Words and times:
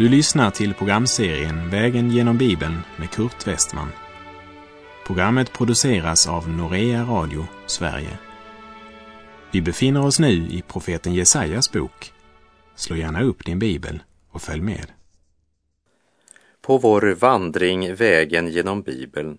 Du 0.00 0.08
lyssnar 0.08 0.50
till 0.50 0.74
programserien 0.74 1.70
Vägen 1.70 2.10
genom 2.10 2.38
Bibeln 2.38 2.78
med 2.96 3.10
Kurt 3.10 3.46
Westman. 3.46 3.88
Programmet 5.06 5.52
produceras 5.52 6.28
av 6.28 6.48
Norea 6.48 7.02
Radio 7.02 7.46
Sverige. 7.66 8.18
Vi 9.52 9.62
befinner 9.62 10.06
oss 10.06 10.18
nu 10.18 10.32
i 10.32 10.62
profeten 10.68 11.14
Jesajas 11.14 11.72
bok. 11.72 12.12
Slå 12.74 12.96
gärna 12.96 13.22
upp 13.22 13.44
din 13.44 13.58
bibel 13.58 14.02
och 14.30 14.42
följ 14.42 14.60
med. 14.60 14.86
På 16.60 16.78
vår 16.78 17.14
vandring 17.14 17.94
Vägen 17.94 18.48
genom 18.48 18.82
Bibeln 18.82 19.38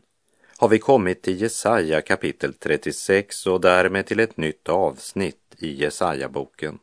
har 0.58 0.70
vi 0.70 0.80
kommit 0.80 1.22
till 1.22 1.42
Jesaja 1.42 2.02
kapitel 2.02 2.54
36 2.54 3.48
och 3.48 3.62
därmed 3.62 4.06
till 4.06 4.20
ett 4.20 4.38
nytt 4.38 4.70
avsnitt 4.70 5.56
i 5.58 5.82
Jesaja-boken. 5.82 6.80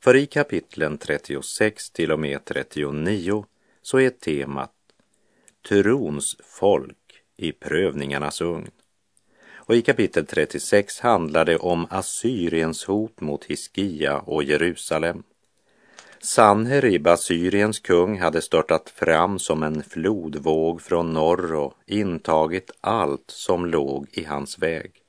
För 0.00 0.16
i 0.16 0.26
kapitlen 0.26 0.98
36 0.98 1.90
till 1.90 2.12
och 2.12 2.20
med 2.20 2.44
39 2.44 3.44
så 3.82 4.00
är 4.00 4.10
temat 4.10 4.72
Trons 5.68 6.36
folk 6.44 7.22
i 7.36 7.52
prövningarnas 7.52 8.40
ugn. 8.40 8.70
Och 9.54 9.74
i 9.74 9.82
kapitel 9.82 10.26
36 10.26 11.00
handlar 11.00 11.44
det 11.44 11.56
om 11.56 11.86
Assyriens 11.90 12.84
hot 12.84 13.20
mot 13.20 13.44
Hiskia 13.44 14.18
och 14.18 14.44
Jerusalem. 14.44 15.22
Sanherib, 16.20 17.06
Assyriens 17.06 17.80
kung, 17.80 18.18
hade 18.18 18.42
störtat 18.42 18.90
fram 18.90 19.38
som 19.38 19.62
en 19.62 19.82
flodvåg 19.82 20.82
från 20.82 21.12
norr 21.12 21.54
och 21.54 21.74
intagit 21.86 22.70
allt 22.80 23.30
som 23.30 23.66
låg 23.66 24.06
i 24.12 24.24
hans 24.24 24.58
väg. 24.58 25.05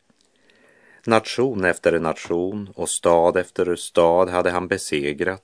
Nation 1.07 1.65
efter 1.65 1.99
nation 1.99 2.69
och 2.75 2.89
stad 2.89 3.37
efter 3.37 3.75
stad 3.75 4.29
hade 4.29 4.51
han 4.51 4.67
besegrat. 4.67 5.43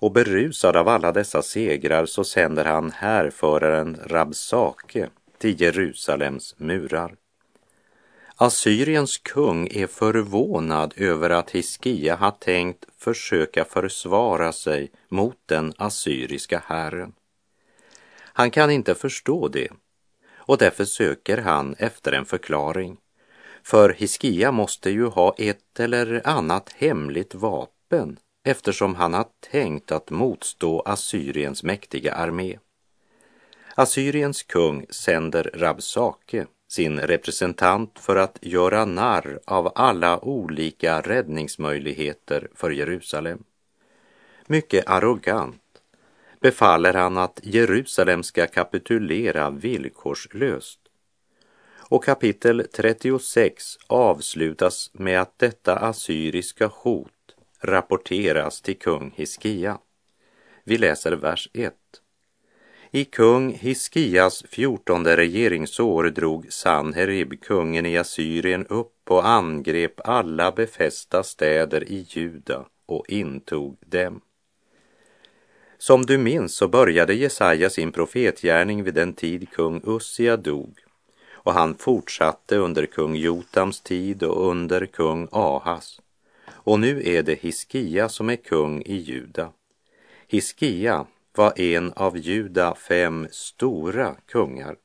Och 0.00 0.12
berusad 0.12 0.76
av 0.76 0.88
alla 0.88 1.12
dessa 1.12 1.42
segrar 1.42 2.06
så 2.06 2.24
sänder 2.24 2.64
han 2.64 2.90
härföraren 2.90 3.96
Rabsake 4.04 5.08
till 5.38 5.60
Jerusalems 5.60 6.54
murar. 6.58 7.16
Assyriens 8.36 9.18
kung 9.18 9.68
är 9.70 9.86
förvånad 9.86 10.94
över 10.96 11.30
att 11.30 11.50
Hiskia 11.50 12.16
har 12.16 12.30
tänkt 12.30 12.84
försöka 12.98 13.64
försvara 13.64 14.52
sig 14.52 14.90
mot 15.08 15.38
den 15.46 15.72
assyriska 15.76 16.62
herren. 16.66 17.12
Han 18.18 18.50
kan 18.50 18.70
inte 18.70 18.94
förstå 18.94 19.48
det 19.48 19.68
och 20.36 20.58
därför 20.58 20.84
söker 20.84 21.38
han 21.38 21.74
efter 21.78 22.12
en 22.12 22.24
förklaring. 22.24 22.96
För 23.66 23.92
Hiskia 23.92 24.52
måste 24.52 24.90
ju 24.90 25.06
ha 25.06 25.34
ett 25.38 25.80
eller 25.80 26.22
annat 26.24 26.74
hemligt 26.76 27.34
vapen 27.34 28.18
eftersom 28.44 28.94
han 28.94 29.14
har 29.14 29.26
tänkt 29.50 29.92
att 29.92 30.10
motstå 30.10 30.80
Assyriens 30.80 31.62
mäktiga 31.62 32.14
armé. 32.14 32.58
Assyriens 33.74 34.42
kung 34.42 34.86
sänder 34.90 35.50
Rabsake, 35.54 36.46
sin 36.68 37.00
representant, 37.00 37.98
för 37.98 38.16
att 38.16 38.38
göra 38.40 38.84
narr 38.84 39.40
av 39.44 39.72
alla 39.74 40.24
olika 40.24 41.00
räddningsmöjligheter 41.00 42.48
för 42.54 42.70
Jerusalem. 42.70 43.44
Mycket 44.46 44.84
arrogant 44.86 45.82
befaller 46.40 46.94
han 46.94 47.16
att 47.16 47.40
Jerusalem 47.42 48.22
ska 48.22 48.46
kapitulera 48.46 49.50
villkorslöst 49.50 50.80
och 51.88 52.04
kapitel 52.04 52.66
36 52.72 53.78
avslutas 53.86 54.90
med 54.92 55.20
att 55.20 55.38
detta 55.38 55.76
assyriska 55.76 56.66
hot 56.66 57.12
rapporteras 57.60 58.60
till 58.60 58.78
kung 58.78 59.12
Hiskia. 59.16 59.78
Vi 60.64 60.78
läser 60.78 61.12
vers 61.12 61.48
1. 61.52 61.74
I 62.90 63.04
kung 63.04 63.52
Hiskias 63.52 64.44
fjortonde 64.48 65.16
regeringsår 65.16 66.04
drog 66.04 66.52
Sanherib, 66.52 67.40
kungen 67.40 67.86
i 67.86 67.98
Assyrien, 67.98 68.66
upp 68.66 69.10
och 69.10 69.28
angrep 69.28 70.00
alla 70.04 70.52
befästa 70.52 71.22
städer 71.22 71.84
i 71.84 72.06
Juda 72.08 72.66
och 72.86 73.04
intog 73.08 73.76
dem. 73.86 74.20
Som 75.78 76.06
du 76.06 76.18
minns 76.18 76.54
så 76.54 76.68
började 76.68 77.14
Jesaja 77.14 77.70
sin 77.70 77.92
profetgärning 77.92 78.84
vid 78.84 78.94
den 78.94 79.12
tid 79.12 79.50
kung 79.50 79.80
Ussia 79.84 80.36
dog 80.36 80.85
och 81.46 81.52
han 81.52 81.74
fortsatte 81.74 82.56
under 82.56 82.86
kung 82.86 83.16
Jotams 83.16 83.80
tid 83.80 84.22
och 84.22 84.50
under 84.50 84.86
kung 84.86 85.28
Ahas. 85.32 86.00
Och 86.48 86.80
nu 86.80 87.02
är 87.08 87.22
det 87.22 87.34
Hiskia 87.34 88.08
som 88.08 88.30
är 88.30 88.36
kung 88.36 88.82
i 88.82 88.94
Juda. 88.96 89.52
Hiskia 90.28 91.06
var 91.36 91.60
en 91.60 91.92
av 91.92 92.18
Juda 92.18 92.74
fem 92.74 93.28
stora 93.30 94.14
kungar. 94.26 94.76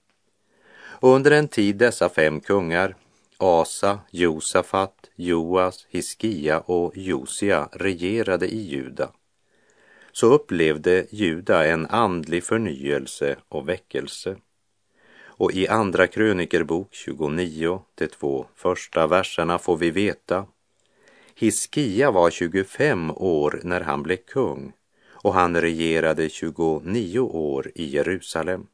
Och 0.83 1.09
under 1.09 1.31
en 1.31 1.47
tid 1.47 1.75
dessa 1.75 2.09
fem 2.09 2.39
kungar, 2.39 2.95
Asa, 3.37 3.99
Josafat, 4.11 5.09
Joas, 5.15 5.85
Hiskia 5.89 6.59
och 6.59 6.97
Josia 6.97 7.69
regerade 7.71 8.47
i 8.47 8.61
Juda, 8.61 9.11
så 10.11 10.27
upplevde 10.27 11.05
Juda 11.09 11.65
en 11.65 11.85
andlig 11.85 12.43
förnyelse 12.43 13.35
och 13.49 13.69
väckelse. 13.69 14.35
Och 15.41 15.51
i 15.51 15.67
Andra 15.67 16.07
krönikerbok 16.07 16.87
29, 16.91 17.81
de 17.95 18.07
två 18.07 18.45
första 18.55 19.07
verserna 19.07 19.57
får 19.57 19.77
vi 19.77 19.91
veta 19.91 20.45
Hiskia 21.35 22.11
var 22.11 22.29
25 22.29 23.11
år 23.11 23.59
när 23.63 23.81
han 23.81 24.03
blev 24.03 24.17
kung 24.17 24.73
och 25.11 25.33
han 25.33 25.61
regerade 25.61 26.29
29 26.29 27.19
år 27.19 27.71
i 27.75 27.85
Jerusalem. 27.85 28.67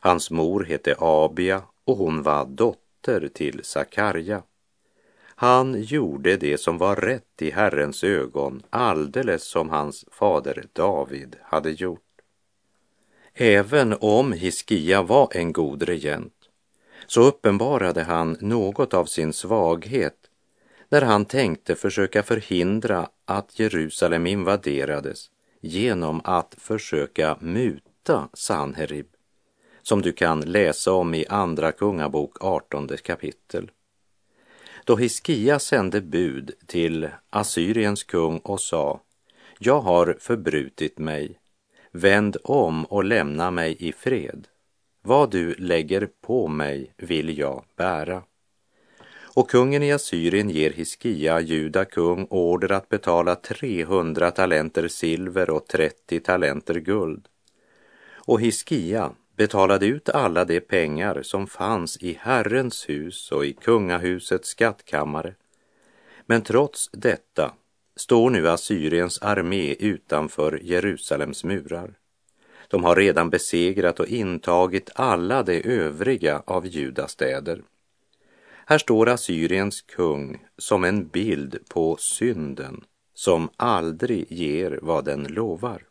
Hans 0.00 0.30
mor 0.30 0.64
hette 0.64 0.94
Abia 0.98 1.62
och 1.84 1.96
hon 1.96 2.22
var 2.22 2.46
dotter 2.46 3.28
till 3.28 3.60
Sakarja. 3.64 4.42
Han 5.24 5.82
gjorde 5.82 6.36
det 6.36 6.58
som 6.58 6.78
var 6.78 6.96
rätt 6.96 7.42
i 7.42 7.50
Herrens 7.50 8.04
ögon, 8.04 8.62
alldeles 8.70 9.44
som 9.44 9.70
hans 9.70 10.04
fader 10.10 10.64
David 10.72 11.36
hade 11.42 11.70
gjort. 11.70 12.07
Även 13.40 13.94
om 14.00 14.32
Hiskia 14.32 15.02
var 15.02 15.28
en 15.32 15.52
god 15.52 15.82
regent 15.82 16.34
så 17.06 17.22
uppenbarade 17.22 18.02
han 18.02 18.36
något 18.40 18.94
av 18.94 19.04
sin 19.04 19.32
svaghet 19.32 20.16
när 20.88 21.02
han 21.02 21.24
tänkte 21.24 21.74
försöka 21.74 22.22
förhindra 22.22 23.08
att 23.24 23.58
Jerusalem 23.58 24.26
invaderades 24.26 25.30
genom 25.60 26.20
att 26.24 26.54
försöka 26.58 27.36
muta 27.40 28.28
Sanherib, 28.32 29.06
som 29.82 30.02
du 30.02 30.12
kan 30.12 30.40
läsa 30.40 30.92
om 30.92 31.14
i 31.14 31.26
Andra 31.26 31.72
Kungabok 31.72 32.36
18 32.40 32.88
kapitel. 32.88 33.70
Då 34.84 34.96
Hiskia 34.96 35.58
sände 35.58 36.00
bud 36.00 36.52
till 36.66 37.08
Assyriens 37.30 38.04
kung 38.04 38.38
och 38.38 38.60
sa, 38.60 39.00
jag 39.58 39.80
har 39.80 40.16
förbrutit 40.20 40.98
mig, 40.98 41.38
vänd 41.92 42.36
om 42.44 42.84
och 42.84 43.04
lämna 43.04 43.50
mig 43.50 43.76
i 43.78 43.92
fred. 43.92 44.48
Vad 45.02 45.30
du 45.30 45.54
lägger 45.54 46.08
på 46.20 46.48
mig 46.48 46.94
vill 46.96 47.38
jag 47.38 47.64
bära. 47.76 48.22
Och 49.34 49.50
kungen 49.50 49.82
i 49.82 49.92
Assyrien 49.92 50.50
ger 50.50 50.70
Hiskia, 50.70 51.40
juda 51.40 51.84
kung, 51.84 52.26
order 52.30 52.72
att 52.72 52.88
betala 52.88 53.34
300 53.34 54.30
talenter 54.30 54.88
silver 54.88 55.50
och 55.50 55.66
30 55.66 56.20
talenter 56.20 56.74
guld. 56.74 57.28
Och 58.14 58.40
Hiskia 58.40 59.12
betalade 59.36 59.86
ut 59.86 60.08
alla 60.08 60.44
de 60.44 60.60
pengar 60.60 61.22
som 61.22 61.46
fanns 61.46 61.96
i 61.96 62.18
Herrens 62.20 62.88
hus 62.88 63.32
och 63.32 63.46
i 63.46 63.52
kungahusets 63.52 64.48
skattkammare. 64.48 65.34
Men 66.26 66.42
trots 66.42 66.90
detta 66.92 67.54
står 68.00 68.30
nu 68.30 68.48
Assyriens 68.48 69.22
armé 69.22 69.74
utanför 69.74 70.60
Jerusalems 70.62 71.44
murar. 71.44 71.94
De 72.68 72.84
har 72.84 72.96
redan 72.96 73.30
besegrat 73.30 74.00
och 74.00 74.06
intagit 74.06 74.90
alla 74.94 75.42
de 75.42 75.62
övriga 75.62 76.42
av 76.46 76.66
Judas 76.66 77.10
städer. 77.12 77.62
Här 78.66 78.78
står 78.78 79.08
Assyriens 79.08 79.82
kung 79.82 80.46
som 80.58 80.84
en 80.84 81.08
bild 81.08 81.58
på 81.68 81.96
synden 81.96 82.84
som 83.14 83.48
aldrig 83.56 84.32
ger 84.32 84.78
vad 84.82 85.04
den 85.04 85.22
lovar. 85.22 85.82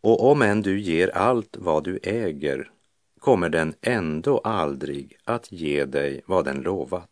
Och 0.00 0.30
om 0.30 0.42
än 0.42 0.62
du 0.62 0.80
ger 0.80 1.16
allt 1.16 1.56
vad 1.58 1.84
du 1.84 1.98
äger 2.02 2.70
kommer 3.18 3.48
den 3.48 3.74
ändå 3.80 4.38
aldrig 4.38 5.16
att 5.24 5.52
ge 5.52 5.84
dig 5.84 6.22
vad 6.26 6.44
den 6.44 6.60
lovat. 6.60 7.10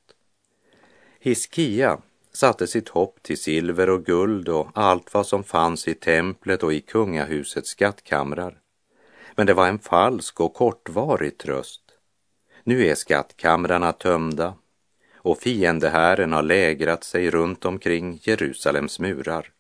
Hiskia 1.20 1.98
satte 2.32 2.67
sitt 2.67 2.88
hopp 2.88 3.23
till 3.23 3.38
silver 3.38 3.91
och 3.91 4.05
guld 4.05 4.49
och 4.49 4.69
allt 4.75 5.15
vad 5.15 5.27
som 5.27 5.44
fanns 5.44 5.88
i 5.88 5.94
templet 5.94 6.62
och 6.62 6.73
i 6.73 6.81
kungahusets 6.81 7.71
skattkamrar. 7.71 8.59
Men 9.35 9.47
det 9.47 9.55
var 9.55 9.69
en 9.69 9.79
falsk 9.79 10.41
och 10.41 10.55
kortvarig 10.55 11.38
tröst. 11.38 11.82
Nu 12.65 12.87
är 12.87 12.94
skattkamrarna 12.94 13.93
tömda 13.93 14.55
och 15.15 15.38
fiendehären 15.38 16.32
har 16.32 16.43
lägrat 16.43 17.05
sig 17.05 17.31
runt 17.31 17.65
omkring 17.65 18.21
Jerusalems 18.23 19.00
murar. 19.00 19.53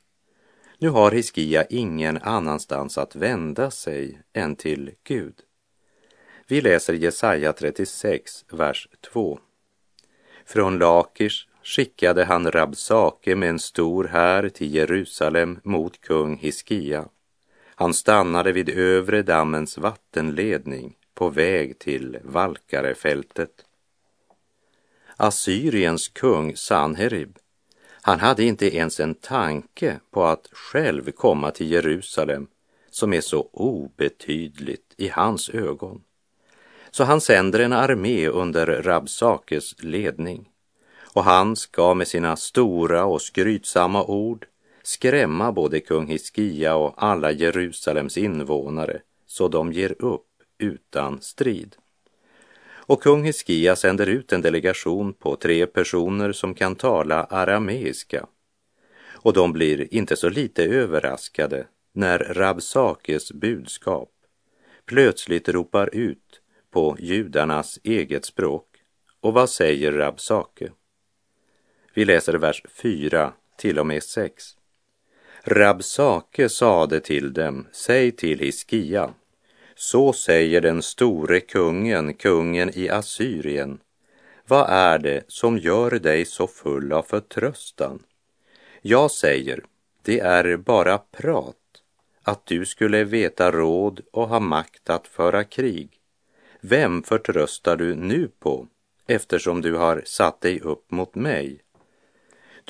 Nu 0.78 0.88
har 0.88 1.10
Hiskia 1.10 1.64
ingen 1.64 2.18
annanstans 2.22 2.98
att 2.98 3.16
vända 3.16 3.70
sig 3.70 4.22
än 4.32 4.56
till 4.56 4.90
Gud. 5.04 5.34
Vi 6.46 6.60
läser 6.60 6.94
Jesaja 6.94 7.52
36, 7.52 8.44
vers 8.50 8.88
2. 9.12 9.38
Från 10.44 10.78
Lakish 10.78 11.49
skickade 11.70 12.24
han 12.24 12.50
Rabsake 12.50 13.36
med 13.36 13.50
en 13.50 13.58
stor 13.58 14.04
här 14.04 14.48
till 14.48 14.74
Jerusalem 14.74 15.60
mot 15.64 16.00
kung 16.00 16.36
Hiskia. 16.36 17.04
Han 17.74 17.94
stannade 17.94 18.52
vid 18.52 18.68
övre 18.68 19.22
dammens 19.22 19.78
vattenledning 19.78 20.96
på 21.14 21.28
väg 21.28 21.78
till 21.78 22.18
Valkarefältet. 22.22 23.50
Assyriens 25.16 26.08
kung 26.08 26.56
Sanherib, 26.56 27.38
han 28.02 28.20
hade 28.20 28.44
inte 28.44 28.76
ens 28.76 29.00
en 29.00 29.14
tanke 29.14 30.00
på 30.10 30.24
att 30.24 30.48
själv 30.52 31.10
komma 31.10 31.50
till 31.50 31.70
Jerusalem 31.70 32.46
som 32.90 33.12
är 33.12 33.20
så 33.20 33.48
obetydligt 33.52 34.94
i 34.96 35.08
hans 35.08 35.50
ögon. 35.50 36.02
Så 36.90 37.04
han 37.04 37.20
sänder 37.20 37.60
en 37.60 37.72
armé 37.72 38.28
under 38.28 38.66
Rabsakes 38.66 39.82
ledning 39.82 40.50
och 41.12 41.24
han 41.24 41.56
ska 41.56 41.94
med 41.94 42.08
sina 42.08 42.36
stora 42.36 43.04
och 43.04 43.22
skrytsamma 43.22 44.04
ord 44.04 44.46
skrämma 44.82 45.52
både 45.52 45.80
kung 45.80 46.06
Hiskia 46.06 46.74
och 46.74 46.94
alla 46.96 47.32
Jerusalems 47.32 48.18
invånare 48.18 49.00
så 49.26 49.48
de 49.48 49.72
ger 49.72 49.94
upp 49.98 50.26
utan 50.58 51.22
strid. 51.22 51.76
Och 52.90 53.02
kung 53.02 53.24
Hiskia 53.24 53.76
sänder 53.76 54.06
ut 54.06 54.32
en 54.32 54.42
delegation 54.42 55.12
på 55.12 55.36
tre 55.36 55.66
personer 55.66 56.32
som 56.32 56.54
kan 56.54 56.74
tala 56.74 57.24
arameiska. 57.24 58.26
Och 59.22 59.32
de 59.32 59.52
blir 59.52 59.94
inte 59.94 60.16
så 60.16 60.28
lite 60.28 60.64
överraskade 60.64 61.66
när 61.92 62.18
Rabsakes 62.18 63.32
budskap 63.32 64.10
plötsligt 64.86 65.48
ropar 65.48 65.94
ut 65.94 66.40
på 66.70 66.96
judarnas 66.98 67.78
eget 67.82 68.24
språk. 68.24 68.66
Och 69.20 69.34
vad 69.34 69.50
säger 69.50 69.92
Rabsake? 69.92 70.70
Vi 72.00 72.04
läser 72.04 72.34
vers 72.34 72.62
4 72.68 73.32
till 73.56 73.78
och 73.78 73.86
med 73.86 74.02
6. 74.02 74.44
Rabsake 75.42 76.48
sade 76.48 77.00
till 77.00 77.32
dem, 77.32 77.66
säg 77.72 78.12
till 78.12 78.38
Hiskia, 78.38 79.14
så 79.74 80.12
säger 80.12 80.60
den 80.60 80.82
store 80.82 81.40
kungen, 81.40 82.14
kungen 82.14 82.70
i 82.78 82.88
Assyrien, 82.88 83.78
vad 84.46 84.70
är 84.70 84.98
det 84.98 85.24
som 85.28 85.58
gör 85.58 85.90
dig 85.90 86.24
så 86.24 86.46
full 86.46 86.92
av 86.92 87.02
förtröstan? 87.02 88.02
Jag 88.82 89.10
säger, 89.10 89.64
det 90.02 90.20
är 90.20 90.56
bara 90.56 90.98
prat, 90.98 91.82
att 92.22 92.46
du 92.46 92.66
skulle 92.66 93.04
veta 93.04 93.50
råd 93.50 94.00
och 94.12 94.28
ha 94.28 94.40
makt 94.40 94.90
att 94.90 95.06
föra 95.06 95.44
krig. 95.44 95.90
Vem 96.60 97.02
förtröstar 97.02 97.76
du 97.76 97.94
nu 97.94 98.30
på, 98.38 98.66
eftersom 99.06 99.60
du 99.60 99.74
har 99.74 100.02
satt 100.04 100.40
dig 100.40 100.60
upp 100.60 100.90
mot 100.90 101.14
mig? 101.14 101.60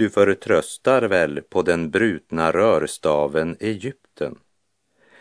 Du 0.01 0.11
förtröstar 0.11 1.03
väl 1.03 1.43
på 1.43 1.63
den 1.63 1.91
brutna 1.91 2.53
rörstaven 2.53 3.57
Egypten. 3.61 4.39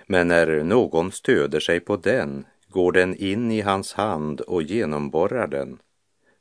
Men 0.08 0.28
när 0.28 0.64
någon 0.64 1.12
stöder 1.12 1.60
sig 1.60 1.80
på 1.80 1.96
den 1.96 2.46
går 2.68 2.92
den 2.92 3.16
in 3.16 3.52
i 3.52 3.62
hans 3.62 3.94
hand 3.94 4.42
och 4.42 4.64
genomborrar 4.64 5.48
den. 5.48 5.80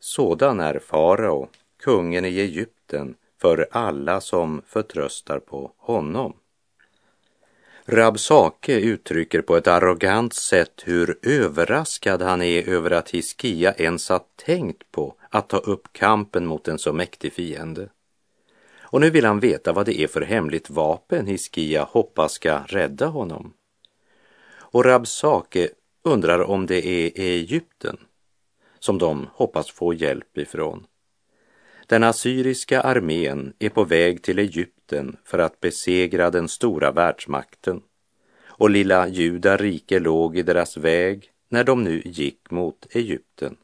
Sådan 0.01 0.61
är 0.61 0.79
farao, 0.79 1.49
kungen 1.83 2.25
i 2.25 2.39
Egypten, 2.39 3.15
för 3.41 3.69
alla 3.71 4.21
som 4.21 4.63
förtröstar 4.67 5.39
på 5.39 5.73
honom. 5.77 6.37
Rabsake 7.85 8.81
uttrycker 8.81 9.43
på 9.43 9.57
ett 9.57 9.67
arrogant 9.67 10.35
sätt 10.35 10.83
hur 10.85 11.19
överraskad 11.23 12.23
han 12.23 12.43
är 12.43 12.69
över 12.69 12.91
att 12.91 13.11
Hiskia 13.11 13.75
ens 13.75 14.09
har 14.09 14.21
tänkt 14.37 14.93
på 14.93 15.15
att 15.31 15.49
ta 15.49 15.57
upp 15.59 15.93
kampen 15.93 16.47
mot 16.47 16.69
en 16.69 16.79
så 16.79 16.93
mäktig 16.93 17.33
fiende. 17.33 17.89
Och 18.91 19.01
nu 19.01 19.11
vill 19.11 19.25
han 19.25 19.41
veta 19.41 19.73
vad 19.73 19.87
det 19.87 20.01
är 20.01 20.07
för 20.07 20.21
hemligt 20.21 20.71
vapen 20.71 21.27
Hiskia 21.27 21.85
hoppas 21.85 22.33
ska 22.33 22.59
rädda 22.67 23.07
honom. 23.07 23.53
Och 24.57 24.85
Rabsake 24.85 25.69
undrar 26.03 26.41
om 26.41 26.67
det 26.67 26.87
är 26.87 27.21
Egypten 27.21 27.99
som 28.79 28.99
de 28.99 29.29
hoppas 29.33 29.71
få 29.71 29.95
hjälp 29.95 30.39
ifrån. 30.39 30.87
Den 31.87 32.05
assyriska 32.05 32.81
armén 32.81 33.53
är 33.59 33.69
på 33.69 33.85
väg 33.85 34.23
till 34.23 34.39
Egypten 34.39 35.17
för 35.25 35.39
att 35.39 35.61
besegra 35.61 36.31
den 36.31 36.49
stora 36.49 36.93
världsmakten 36.93 37.83
och 38.47 38.71
lilla 38.71 39.09
Juda 39.09 39.57
rike 39.57 39.99
låg 39.99 40.37
i 40.37 40.43
deras 40.43 40.77
väg 40.77 41.31
när 41.49 41.65
de 41.65 41.85
nu 41.85 42.03
gick 42.05 42.51
mot 42.51 42.87
Egypten. 42.91 43.57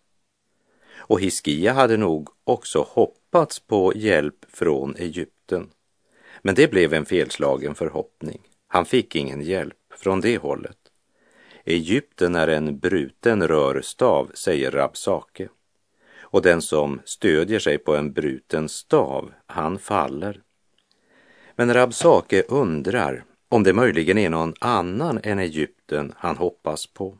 Och 1.06 1.20
Hiskia 1.20 1.72
hade 1.72 1.96
nog 1.96 2.28
också 2.44 2.86
hoppats 2.88 3.58
på 3.58 3.92
hjälp 3.96 4.44
från 4.48 4.96
Egypten. 4.96 5.70
Men 6.42 6.54
det 6.54 6.70
blev 6.70 6.94
en 6.94 7.06
felslagen 7.06 7.74
förhoppning. 7.74 8.40
Han 8.68 8.84
fick 8.84 9.16
ingen 9.16 9.40
hjälp 9.40 9.76
från 9.96 10.20
det 10.20 10.38
hållet. 10.38 10.78
Egypten 11.64 12.34
är 12.34 12.48
en 12.48 12.78
bruten 12.78 13.48
rörstav, 13.48 14.30
säger 14.34 14.70
Rabsake. 14.70 15.48
Och 16.20 16.42
den 16.42 16.62
som 16.62 17.00
stödjer 17.04 17.58
sig 17.58 17.78
på 17.78 17.96
en 17.96 18.12
bruten 18.12 18.68
stav, 18.68 19.32
han 19.46 19.78
faller. 19.78 20.40
Men 21.56 21.74
Rabsake 21.74 22.42
undrar 22.42 23.24
om 23.48 23.62
det 23.62 23.72
möjligen 23.72 24.18
är 24.18 24.30
någon 24.30 24.54
annan 24.60 25.20
än 25.22 25.38
Egypten 25.38 26.12
han 26.16 26.36
hoppas 26.36 26.86
på. 26.86 27.18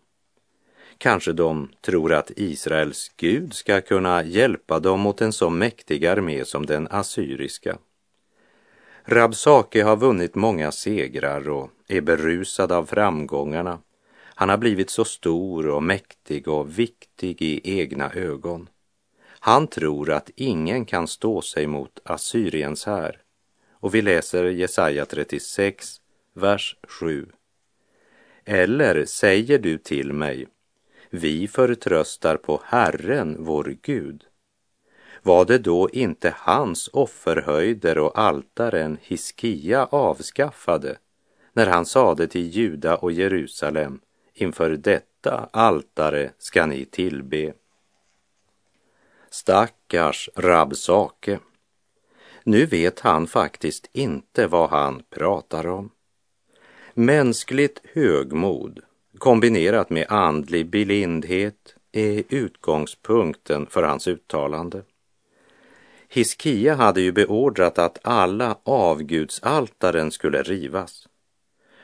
Kanske 1.05 1.33
de 1.33 1.69
tror 1.81 2.13
att 2.13 2.31
Israels 2.37 3.13
Gud 3.17 3.55
ska 3.55 3.81
kunna 3.81 4.25
hjälpa 4.25 4.81
dem 4.81 5.01
mot 5.01 5.21
en 5.21 5.33
så 5.33 5.51
mäktig 5.51 6.07
armé 6.07 6.45
som 6.45 6.67
den 6.67 6.89
assyriska. 6.91 7.79
Rabsake 9.05 9.83
har 9.83 9.97
vunnit 9.97 10.35
många 10.35 10.73
segrar 10.73 11.49
och 11.49 11.71
är 11.89 12.01
berusad 12.01 12.73
av 12.73 12.87
framgångarna. 12.87 13.79
Han 14.17 14.49
har 14.49 14.57
blivit 14.57 14.91
så 14.91 15.05
stor 15.05 15.69
och 15.69 15.83
mäktig 15.83 16.49
och 16.49 16.79
viktig 16.79 17.43
i 17.43 17.79
egna 17.81 18.13
ögon. 18.13 18.69
Han 19.27 19.67
tror 19.67 20.11
att 20.11 20.31
ingen 20.37 20.85
kan 20.85 21.09
stå 21.09 21.43
sig 21.43 21.67
mot 21.67 22.01
Assyriens 22.05 22.87
här. 22.87 23.21
Och 23.73 23.95
vi 23.95 24.03
läser 24.03 24.45
Jesaja 24.45 25.07
36, 25.07 26.01
vers 26.35 26.77
7. 26.83 27.27
Eller 28.45 29.05
säger 29.05 29.59
du 29.59 29.79
till 29.79 30.13
mig, 30.13 30.47
vi 31.15 31.49
förtröstar 31.49 32.37
på 32.37 32.61
Herren, 32.65 33.37
vår 33.39 33.77
Gud. 33.83 34.25
Var 35.23 35.45
det 35.45 35.59
då 35.59 35.91
inte 35.91 36.35
hans 36.39 36.91
offerhöjder 36.93 37.99
och 37.99 38.19
altaren 38.19 38.99
Hiskia 39.03 39.85
avskaffade 39.85 40.99
när 41.53 41.67
han 41.67 41.87
sade 41.87 42.27
till 42.27 42.49
Juda 42.49 42.97
och 42.97 43.13
Jerusalem, 43.13 44.01
inför 44.35 44.71
detta 44.71 45.49
altare 45.53 46.31
ska 46.39 46.67
ni 46.67 46.85
tillbe. 46.85 47.53
Stackars 49.31 50.31
Rabsake. 50.35 51.39
Nu 52.45 52.67
vet 52.67 53.01
han 53.01 53.27
faktiskt 53.27 53.91
inte 53.93 54.47
vad 54.47 54.71
han 54.71 55.03
pratar 55.11 55.67
om. 55.67 55.91
Mänskligt 56.95 57.81
högmod 57.93 58.81
kombinerat 59.25 59.91
med 59.91 60.07
andlig 60.09 60.67
blindhet 60.67 61.75
är 61.93 62.23
utgångspunkten 62.29 63.67
för 63.67 63.83
hans 63.83 64.09
uttalande. 64.09 64.83
Hiskia 66.09 66.75
hade 66.75 67.01
ju 67.01 67.13
beordrat 67.13 67.79
att 67.79 67.99
alla 68.03 68.59
avgudsaltaren 68.63 70.11
skulle 70.11 70.43
rivas. 70.43 71.09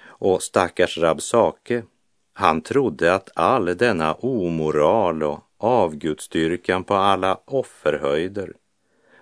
Och 0.05 0.43
stackars 0.43 0.99
Rabsake, 0.99 1.83
han 2.33 2.61
trodde 2.61 3.15
att 3.15 3.31
all 3.35 3.77
denna 3.77 4.15
omoral 4.15 5.23
och 5.23 5.41
avgudstyrkan 5.59 6.85
på 6.85 6.95
alla 6.95 7.41
offerhöjder 7.45 8.53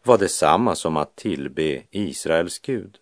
var 0.03 0.19
detsamma 0.19 0.75
som 0.75 0.97
att 0.97 1.17
tillbe 1.17 1.83
Israels 1.91 2.59
Gud. 2.59 2.99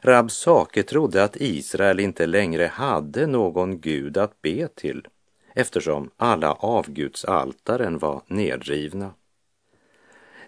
Rabsake 0.00 0.82
trodde 0.82 1.24
att 1.24 1.36
Israel 1.36 2.00
inte 2.00 2.26
längre 2.26 2.66
hade 2.66 3.26
någon 3.26 3.80
gud 3.80 4.16
att 4.16 4.42
be 4.42 4.68
till 4.68 5.06
eftersom 5.54 6.10
alla 6.16 6.52
avgudsaltaren 6.52 7.98
var 7.98 8.22
nedrivna. 8.26 9.10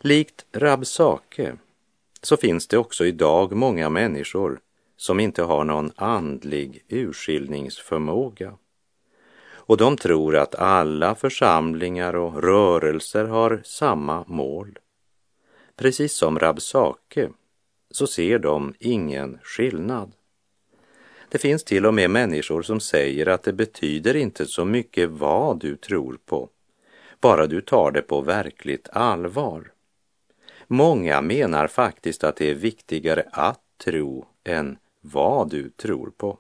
Likt 0.01 0.45
Rabsake 0.53 1.57
så 2.23 2.37
finns 2.37 2.67
det 2.67 2.79
också 2.79 3.07
idag 3.07 3.53
många 3.53 3.89
människor 3.89 4.61
som 4.97 5.21
inte 5.21 5.43
har 5.43 5.65
någon 5.65 5.93
andlig 5.97 6.85
urskiljningsförmåga. 6.89 8.55
Och 9.53 9.77
de 9.77 9.97
tror 9.97 10.37
att 10.37 10.55
alla 10.55 11.15
församlingar 11.15 12.17
och 12.17 12.43
rörelser 12.43 13.25
har 13.25 13.61
samma 13.65 14.25
mål. 14.27 14.79
Precis 15.77 16.15
som 16.17 16.39
Rabsake 16.39 17.31
så 17.91 18.07
ser 18.07 18.39
de 18.39 18.75
ingen 18.79 19.39
skillnad. 19.43 20.13
Det 21.29 21.39
finns 21.39 21.65
till 21.65 21.87
och 21.87 21.95
med 21.95 22.11
människor 22.11 22.63
som 22.63 22.81
säger 22.81 23.29
att 23.29 23.43
det 23.43 23.53
betyder 23.53 24.17
inte 24.17 24.47
så 24.47 24.65
mycket 24.65 25.11
vad 25.11 25.61
du 25.61 25.77
tror 25.77 26.19
på, 26.27 26.49
bara 27.21 27.47
du 27.47 27.61
tar 27.61 27.91
det 27.91 28.03
på 28.03 28.21
verkligt 28.21 28.89
allvar. 28.93 29.73
Många 30.67 31.21
menar 31.21 31.67
faktiskt 31.67 32.25
att 32.25 32.37
det 32.37 32.51
är 32.51 32.55
viktigare 32.55 33.25
att 33.33 33.61
tro 33.85 34.27
än 34.45 34.79
vad 35.01 35.51
du 35.51 35.71
tror 35.71 36.13
på. 36.17 36.39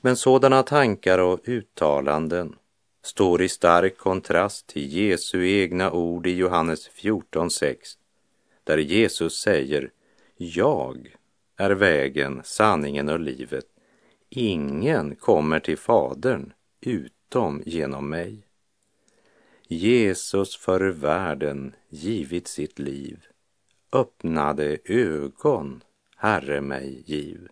Men 0.00 0.16
sådana 0.16 0.62
tankar 0.62 1.18
och 1.18 1.40
uttalanden 1.44 2.56
står 3.02 3.42
i 3.42 3.48
stark 3.48 3.98
kontrast 3.98 4.66
till 4.66 4.92
Jesu 4.92 5.48
egna 5.48 5.92
ord 5.92 6.26
i 6.26 6.34
Johannes 6.34 6.90
14.6 6.90 7.76
där 8.64 8.78
Jesus 8.78 9.40
säger 9.40 9.90
jag 10.42 11.16
är 11.56 11.70
vägen, 11.70 12.40
sanningen 12.44 13.08
och 13.08 13.20
livet. 13.20 13.64
Ingen 14.28 15.16
kommer 15.16 15.60
till 15.60 15.78
Fadern 15.78 16.52
utom 16.80 17.62
genom 17.66 18.08
mig. 18.08 18.46
Jesus 19.68 20.56
för 20.56 20.80
världen 20.80 21.74
givit 21.88 22.48
sitt 22.48 22.78
liv, 22.78 23.26
öppnade 23.92 24.78
ögon, 24.84 25.82
Herre 26.16 26.60
mig 26.60 27.02
giv. 27.06 27.48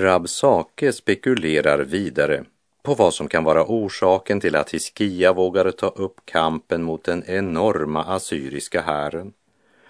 Rabsake 0.00 0.92
spekulerar 0.92 1.78
vidare 1.78 2.44
på 2.82 2.94
vad 2.94 3.14
som 3.14 3.28
kan 3.28 3.44
vara 3.44 3.64
orsaken 3.64 4.40
till 4.40 4.56
att 4.56 4.70
Hiskia 4.70 5.32
vågade 5.32 5.72
ta 5.72 5.88
upp 5.88 6.20
kampen 6.24 6.82
mot 6.82 7.04
den 7.04 7.24
enorma 7.26 8.04
assyriska 8.04 8.80
hären. 8.80 9.32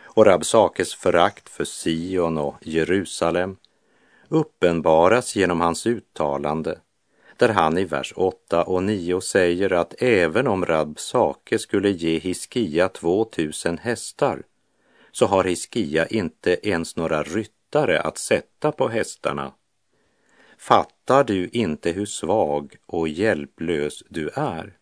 Och 0.05 0.27
Rabsakes 0.27 0.95
förakt 0.95 1.49
för 1.49 1.65
Sion 1.65 2.39
och 2.39 2.55
Jerusalem 2.61 3.57
uppenbaras 4.29 5.37
genom 5.37 5.61
hans 5.61 5.87
uttalande 5.87 6.79
där 7.37 7.49
han 7.49 7.79
i 7.79 7.85
vers 7.85 8.13
8 8.17 8.65
och 8.65 8.83
9 8.83 9.21
säger 9.21 9.73
att 9.73 10.03
även 10.03 10.47
om 10.47 10.67
Rabsake 10.67 11.59
skulle 11.59 11.91
ge 11.91 12.19
Hiskia 12.19 12.89
2000 12.89 13.79
hästar 13.79 14.43
så 15.13 15.27
har 15.27 15.45
Hiskia 15.45 16.07
inte 16.07 16.69
ens 16.69 16.97
några 16.97 17.23
ryttare 17.23 18.01
att 18.01 18.19
sätta 18.19 18.73
på 18.73 18.89
hästarna 18.89 19.53
Fattar 20.61 21.25
du 21.25 21.49
inte 21.49 21.91
hur 21.91 22.07
svag 22.07 22.77
och 22.87 23.09
hjälplös 23.09 24.03
du 24.09 24.31
är? 24.35 24.77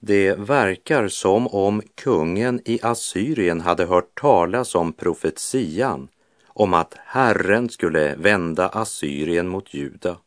Det 0.00 0.34
verkar 0.38 1.08
som 1.08 1.48
om 1.48 1.82
kungen 1.94 2.60
i 2.64 2.78
Assyrien 2.82 3.60
hade 3.60 3.84
hört 3.84 4.20
talas 4.20 4.74
om 4.74 4.92
profetian 4.92 6.08
om 6.46 6.74
att 6.74 6.94
Herren 6.98 7.68
skulle 7.68 8.14
vända 8.14 8.68
Assyrien 8.68 9.48
mot 9.48 9.74
Juda 9.74 10.18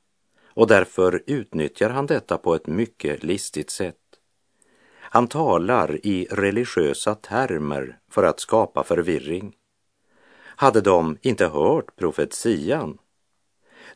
och 0.53 0.67
därför 0.67 1.23
utnyttjar 1.27 1.89
han 1.89 2.05
detta 2.05 2.37
på 2.37 2.55
ett 2.55 2.67
mycket 2.67 3.23
listigt 3.23 3.69
sätt. 3.69 4.19
Han 4.99 5.27
talar 5.27 6.05
i 6.05 6.27
religiösa 6.31 7.15
termer 7.15 7.99
för 8.11 8.23
att 8.23 8.39
skapa 8.39 8.83
förvirring. 8.83 9.53
Hade 10.57 10.81
de 10.81 11.17
inte 11.21 11.47
hört 11.47 11.95
profetian 11.95 12.97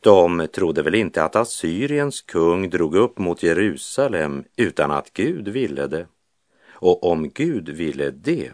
de 0.02 0.48
trodde 0.48 0.82
väl 0.82 0.96
inte 0.96 1.24
att 1.24 1.36
Assyriens 1.36 2.22
kung 2.22 2.70
drog 2.70 2.96
upp 2.96 3.18
mot 3.18 3.44
Jerusalem 3.44 4.44
utan 4.56 4.92
att 4.92 5.14
Gud 5.14 5.48
ville 5.48 5.88
det. 5.88 6.08
Och 6.72 7.04
om 7.04 7.30
Gud 7.30 7.70
ville 7.70 8.12
det, 8.12 8.52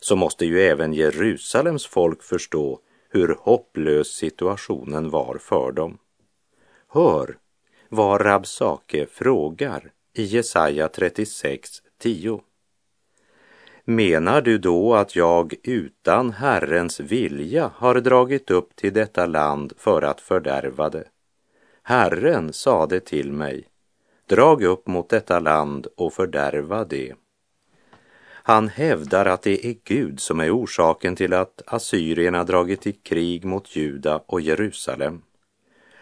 så 0.00 0.16
måste 0.16 0.46
ju 0.46 0.60
även 0.60 0.92
Jerusalems 0.92 1.86
folk 1.86 2.22
förstå 2.22 2.80
hur 3.08 3.36
hopplös 3.40 4.08
situationen 4.08 5.10
var 5.10 5.38
för 5.40 5.72
dem. 5.72 5.98
Hör 6.88 7.38
vad 7.88 8.24
Rabsake 8.24 9.06
frågar 9.06 9.90
i 10.14 10.22
Jesaja 10.22 10.88
36.10. 10.88 12.40
Menar 13.90 14.40
du 14.40 14.58
då 14.58 14.94
att 14.94 15.16
jag 15.16 15.54
utan 15.62 16.32
Herrens 16.32 17.00
vilja 17.00 17.70
har 17.74 17.94
dragit 17.94 18.50
upp 18.50 18.76
till 18.76 18.92
detta 18.92 19.26
land 19.26 19.72
för 19.76 20.02
att 20.02 20.20
fördärva 20.20 20.90
det? 20.90 21.04
Herren 21.82 22.52
sade 22.52 23.00
till 23.00 23.32
mig, 23.32 23.64
drag 24.26 24.62
upp 24.62 24.86
mot 24.86 25.08
detta 25.08 25.38
land 25.38 25.86
och 25.96 26.12
fördärva 26.12 26.84
det. 26.84 27.14
Han 28.26 28.68
hävdar 28.68 29.26
att 29.26 29.42
det 29.42 29.66
är 29.66 29.76
Gud 29.84 30.20
som 30.20 30.40
är 30.40 30.56
orsaken 30.56 31.16
till 31.16 31.32
att 31.32 31.62
assyrierna 31.66 32.44
dragit 32.44 32.86
i 32.86 32.92
krig 32.92 33.44
mot 33.44 33.76
Juda 33.76 34.20
och 34.26 34.40
Jerusalem. 34.40 35.22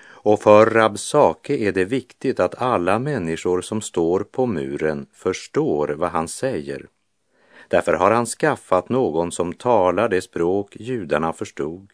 Och 0.05 0.43
för 0.43 0.67
Rabsake 0.67 1.57
är 1.57 1.73
det 1.73 1.85
viktigt 1.85 2.41
att 2.41 2.63
alla 2.63 2.99
människor 2.99 3.61
som 3.61 3.81
står 3.81 4.21
på 4.21 4.47
muren 4.47 5.07
förstår 5.13 5.89
vad 5.89 6.11
han 6.11 6.29
säger 6.29 6.87
Därför 7.69 7.93
har 7.93 8.11
han 8.11 8.27
skaffat 8.27 8.89
någon 8.89 9.33
som 9.33 9.53
talar 9.53 10.09
det 10.09 10.23
språk 10.23 10.77
judarna 10.81 11.33
förstod. 11.33 11.93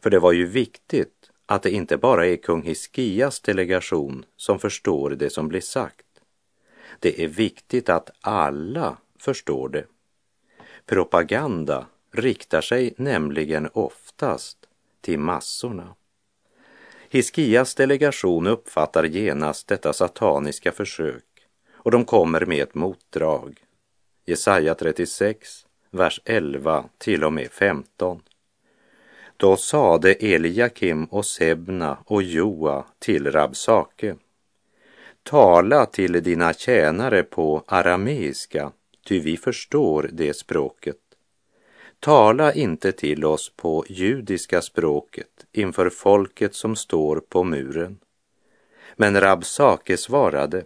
För 0.00 0.10
det 0.10 0.18
var 0.18 0.32
ju 0.32 0.46
viktigt 0.46 1.30
att 1.46 1.62
det 1.62 1.70
inte 1.70 1.96
bara 1.96 2.26
är 2.26 2.36
kung 2.36 2.62
Hiskias 2.62 3.40
delegation 3.40 4.24
som 4.36 4.58
förstår 4.58 5.10
det 5.10 5.30
som 5.30 5.48
blir 5.48 5.60
sagt. 5.60 6.06
Det 7.00 7.24
är 7.24 7.28
viktigt 7.28 7.88
att 7.88 8.10
alla 8.20 8.96
förstår 9.18 9.68
det. 9.68 9.84
Propaganda 10.86 11.86
riktar 12.12 12.60
sig 12.60 12.94
nämligen 12.96 13.68
oftast 13.72 14.58
till 15.00 15.18
massorna. 15.18 15.94
Hiskias 17.10 17.74
delegation 17.74 18.46
uppfattar 18.46 19.04
genast 19.04 19.68
detta 19.68 19.92
sataniska 19.92 20.72
försök 20.72 21.24
och 21.72 21.90
de 21.90 22.04
kommer 22.04 22.46
med 22.46 22.62
ett 22.62 22.74
motdrag. 22.74 23.64
Jesaja 24.28 24.74
36, 24.74 25.66
vers 25.90 26.20
11 26.24 26.84
till 26.98 27.24
och 27.24 27.32
med 27.32 27.50
15. 27.50 28.22
Då 29.36 29.56
sade 29.56 30.12
Eliakim 30.12 31.04
och 31.04 31.26
Sebna 31.26 31.98
och 32.04 32.22
Joa 32.22 32.84
till 32.98 33.32
Rabsake. 33.32 34.16
Tala 35.22 35.86
till 35.86 36.12
dina 36.22 36.52
tjänare 36.52 37.22
på 37.22 37.64
arameiska, 37.66 38.72
ty 39.06 39.20
vi 39.20 39.36
förstår 39.36 40.10
det 40.12 40.34
språket. 40.34 41.00
Tala 42.00 42.52
inte 42.52 42.92
till 42.92 43.24
oss 43.24 43.52
på 43.56 43.84
judiska 43.88 44.62
språket 44.62 45.46
inför 45.52 45.90
folket 45.90 46.54
som 46.54 46.76
står 46.76 47.20
på 47.20 47.44
muren. 47.44 47.98
Men 48.96 49.20
Rabsake 49.20 49.96
svarade, 49.96 50.64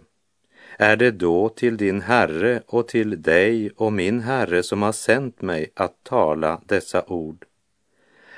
är 0.77 0.95
det 0.95 1.11
då 1.11 1.49
till 1.49 1.77
din 1.77 2.01
Herre 2.01 2.61
och 2.67 2.87
till 2.87 3.21
dig 3.21 3.71
och 3.75 3.93
min 3.93 4.19
Herre 4.19 4.63
som 4.63 4.81
har 4.81 4.91
sänt 4.91 5.41
mig 5.41 5.71
att 5.75 6.03
tala 6.03 6.61
dessa 6.65 7.03
ord? 7.07 7.45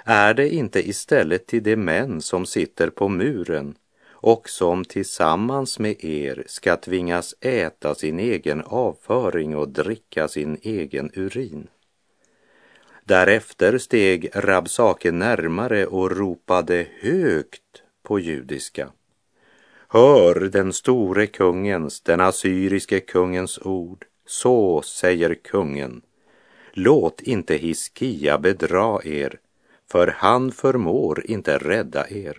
Är 0.03 0.33
det 0.33 0.49
inte 0.49 0.89
istället 0.89 1.47
till 1.47 1.63
de 1.63 1.75
män 1.75 2.21
som 2.21 2.45
sitter 2.45 2.89
på 2.89 3.07
muren 3.07 3.75
och 4.09 4.49
som 4.49 4.85
tillsammans 4.85 5.79
med 5.79 6.03
er 6.05 6.43
ska 6.47 6.75
tvingas 6.75 7.35
äta 7.41 7.95
sin 7.95 8.19
egen 8.19 8.61
avföring 8.61 9.55
och 9.55 9.69
dricka 9.69 10.27
sin 10.27 10.57
egen 10.61 11.11
urin? 11.13 11.67
Därefter 13.03 13.77
steg 13.77 14.29
Rabsake 14.33 15.11
närmare 15.11 15.85
och 15.85 16.17
ropade 16.17 16.87
högt 17.01 17.83
på 18.03 18.19
judiska. 18.19 18.91
Hör 19.95 20.35
den 20.35 20.73
store 20.73 21.27
kungens, 21.27 22.01
den 22.01 22.21
assyriske 22.21 22.99
kungens 22.99 23.59
ord. 23.59 24.05
Så 24.25 24.81
säger 24.81 25.35
kungen. 25.35 26.01
Låt 26.73 27.21
inte 27.21 27.55
Hiskia 27.55 28.37
bedra 28.37 28.99
er, 29.03 29.39
för 29.91 30.07
han 30.07 30.51
förmår 30.51 31.25
inte 31.25 31.57
rädda 31.57 32.09
er. 32.09 32.37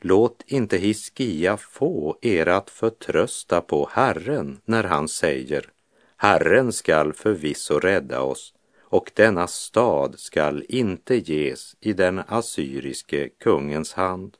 Låt 0.00 0.42
inte 0.46 0.76
Hiskia 0.76 1.56
få 1.56 2.18
er 2.22 2.46
att 2.46 2.70
förtrösta 2.70 3.60
på 3.60 3.88
Herren 3.92 4.60
när 4.64 4.84
han 4.84 5.08
säger 5.08 5.70
Herren 6.16 6.72
skall 6.72 7.12
förvisso 7.12 7.78
rädda 7.78 8.20
oss 8.20 8.54
och 8.80 9.10
denna 9.14 9.46
stad 9.46 10.14
skall 10.18 10.64
inte 10.68 11.16
ges 11.16 11.76
i 11.80 11.92
den 11.92 12.22
assyriske 12.28 13.28
kungens 13.28 13.92
hand. 13.92 14.36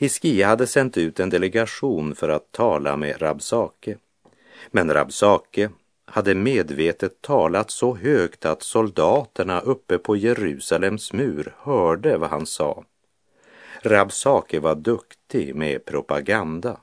Hiskia 0.00 0.46
hade 0.46 0.66
sänt 0.66 0.98
ut 0.98 1.20
en 1.20 1.30
delegation 1.30 2.14
för 2.14 2.28
att 2.28 2.52
tala 2.52 2.96
med 2.96 3.22
Rabsake. 3.22 3.96
Men 4.70 4.92
Rabsake 4.92 5.70
hade 6.04 6.34
medvetet 6.34 7.22
talat 7.22 7.70
så 7.70 7.96
högt 7.96 8.44
att 8.44 8.62
soldaterna 8.62 9.60
uppe 9.60 9.98
på 9.98 10.16
Jerusalems 10.16 11.12
mur 11.12 11.54
hörde 11.58 12.18
vad 12.18 12.30
han 12.30 12.46
sa. 12.46 12.84
Rabsake 13.82 14.60
var 14.60 14.74
duktig 14.74 15.54
med 15.54 15.84
propaganda, 15.84 16.80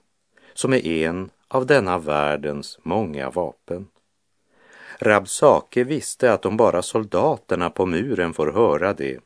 som 0.53 0.73
är 0.73 0.85
en 0.85 1.29
av 1.47 1.65
denna 1.65 1.97
världens 1.97 2.79
många 2.83 3.29
vapen. 3.29 3.87
Rabsake 4.99 5.83
visste 5.83 6.33
att 6.33 6.45
om 6.45 6.57
bara 6.57 6.81
soldaterna 6.81 7.69
på 7.69 7.85
muren 7.85 8.33
får 8.33 8.51
höra 8.51 8.93
det 8.93 9.19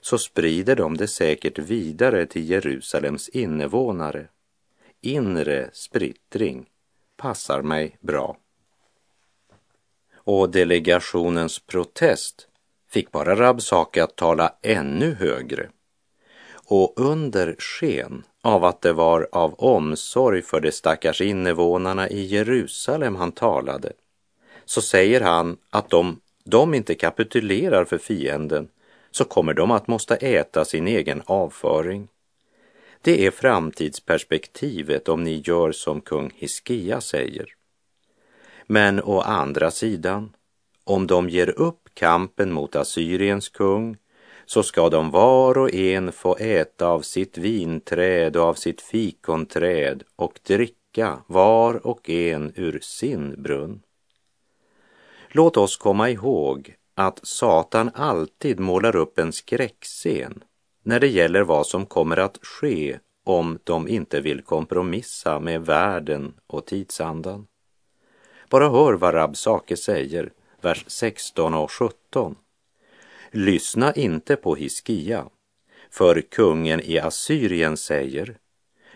så 0.00 0.18
sprider 0.18 0.76
de 0.76 0.96
det 0.96 1.08
säkert 1.08 1.58
vidare 1.58 2.26
till 2.26 2.50
Jerusalems 2.50 3.28
invånare. 3.28 4.26
Inre 5.00 5.70
splittring 5.72 6.66
passar 7.16 7.62
mig 7.62 7.96
bra. 8.00 8.36
Och 10.14 10.50
delegationens 10.50 11.58
protest 11.58 12.48
fick 12.90 13.10
bara 13.10 13.36
Rabsake 13.36 14.04
att 14.04 14.16
tala 14.16 14.54
ännu 14.62 15.14
högre. 15.14 15.70
Och 16.70 16.92
under 16.96 17.56
sken 17.58 18.24
av 18.42 18.64
att 18.64 18.82
det 18.82 18.92
var 18.92 19.28
av 19.32 19.54
omsorg 19.54 20.42
för 20.42 20.60
de 20.60 20.72
stackars 20.72 21.20
invånarna 21.20 22.08
i 22.08 22.26
Jerusalem 22.26 23.16
han 23.16 23.32
talade, 23.32 23.92
så 24.64 24.82
säger 24.82 25.20
han 25.20 25.56
att 25.70 25.92
om 25.92 26.20
de 26.44 26.74
inte 26.74 26.94
kapitulerar 26.94 27.84
för 27.84 27.98
fienden 27.98 28.68
så 29.10 29.24
kommer 29.24 29.54
de 29.54 29.70
att 29.70 29.88
måste 29.88 30.16
äta 30.16 30.64
sin 30.64 30.88
egen 30.88 31.22
avföring. 31.26 32.08
Det 33.02 33.26
är 33.26 33.30
framtidsperspektivet 33.30 35.08
om 35.08 35.24
ni 35.24 35.42
gör 35.44 35.72
som 35.72 36.00
kung 36.00 36.32
Hiskia 36.34 37.00
säger. 37.00 37.54
Men 38.66 39.02
å 39.02 39.20
andra 39.20 39.70
sidan, 39.70 40.30
om 40.84 41.06
de 41.06 41.28
ger 41.28 41.50
upp 41.50 41.88
kampen 41.94 42.52
mot 42.52 42.76
Assyriens 42.76 43.48
kung 43.48 43.96
så 44.46 44.62
ska 44.62 44.88
de 44.88 45.10
var 45.10 45.58
och 45.58 45.74
en 45.74 46.12
få 46.12 46.36
äta 46.36 46.86
av 46.86 47.00
sitt 47.00 47.38
vinträd 47.38 48.36
och 48.36 48.42
av 48.42 48.54
sitt 48.54 48.80
fikonträd 48.80 50.02
och 50.16 50.40
dricka 50.42 51.18
var 51.26 51.86
och 51.86 52.10
en 52.10 52.52
ur 52.56 52.78
sin 52.82 53.42
brunn. 53.42 53.82
Låt 55.28 55.56
oss 55.56 55.76
komma 55.76 56.10
ihåg 56.10 56.74
att 56.98 57.20
Satan 57.22 57.90
alltid 57.94 58.60
målar 58.60 58.96
upp 58.96 59.18
en 59.18 59.32
skräckscen 59.32 60.44
när 60.82 61.00
det 61.00 61.06
gäller 61.06 61.42
vad 61.42 61.66
som 61.66 61.86
kommer 61.86 62.16
att 62.16 62.38
ske 62.42 62.98
om 63.24 63.58
de 63.64 63.88
inte 63.88 64.20
vill 64.20 64.42
kompromissa 64.42 65.40
med 65.40 65.66
världen 65.66 66.34
och 66.46 66.66
tidsandan. 66.66 67.46
Bara 68.50 68.70
hör 68.70 68.92
vad 68.92 69.14
Rabsake 69.14 69.76
säger, 69.76 70.32
vers 70.60 70.84
16 70.86 71.54
och 71.54 71.72
17. 71.72 72.36
Lyssna 73.30 73.92
inte 73.92 74.36
på 74.36 74.54
Hiskia, 74.54 75.28
för 75.90 76.20
kungen 76.20 76.80
i 76.80 76.98
Assyrien 76.98 77.76
säger 77.76 78.38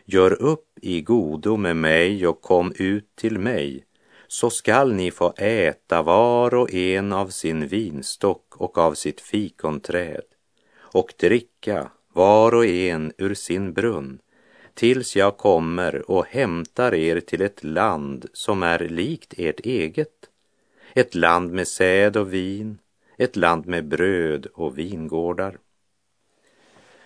Gör 0.05 0.43
upp 0.43 0.79
i 0.83 1.01
godo 1.01 1.57
med 1.57 1.77
mig 1.77 2.27
och 2.27 2.41
kom 2.41 2.73
ut 2.77 3.17
till 3.17 3.39
mig 3.39 3.85
så 4.33 4.51
skall 4.51 4.93
ni 4.93 5.11
få 5.11 5.33
äta 5.37 6.03
var 6.03 6.55
och 6.55 6.75
en 6.75 7.13
av 7.13 7.29
sin 7.29 7.67
vinstock 7.67 8.57
och 8.57 8.79
av 8.79 8.95
sitt 8.95 9.21
fikonträd 9.21 10.25
och 10.77 11.15
dricka 11.17 11.91
var 12.13 12.55
och 12.55 12.67
en 12.67 13.13
ur 13.19 13.35
sin 13.35 13.73
brunn 13.73 14.19
tills 14.75 15.17
jag 15.17 15.37
kommer 15.37 16.11
och 16.11 16.27
hämtar 16.27 16.95
er 16.95 17.21
till 17.21 17.43
ett 17.43 17.65
land 17.65 18.27
som 18.33 18.63
är 18.63 18.79
likt 18.79 19.35
ert 19.37 19.61
eget, 19.61 20.31
ett 20.95 21.15
land 21.15 21.53
med 21.53 21.69
säd 21.69 22.17
och 22.17 22.33
vin, 22.33 22.79
ett 23.19 23.37
land 23.37 23.67
med 23.67 23.85
bröd 23.85 24.47
och 24.47 24.79
vingårdar. 24.79 25.59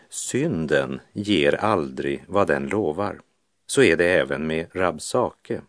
Synden 0.09 1.01
ger 1.12 1.55
aldrig 1.55 2.25
vad 2.29 2.47
den 2.47 2.69
lovar. 2.69 3.21
Så 3.67 3.83
är 3.83 3.97
det 3.97 4.11
även 4.11 4.47
med 4.47 4.67
Rabsake. 4.73 5.61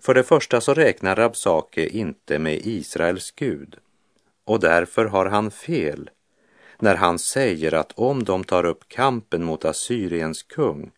För 0.00 0.14
det 0.14 0.22
första 0.22 0.60
så 0.60 0.74
räknar 0.74 1.16
Rabsake 1.16 1.86
inte 1.86 2.38
med 2.38 2.60
Israels 2.66 3.30
Gud 3.30 3.76
och 4.44 4.60
därför 4.60 5.04
har 5.04 5.26
han 5.26 5.50
fel 5.50 6.10
när 6.78 6.94
han 6.94 7.18
säger 7.18 7.74
att 7.74 7.92
om 7.92 8.24
de 8.24 8.44
tar 8.44 8.64
upp 8.64 8.88
kampen 8.88 9.44
mot 9.44 9.64
Assyriens 9.64 10.42
kung 10.42 10.90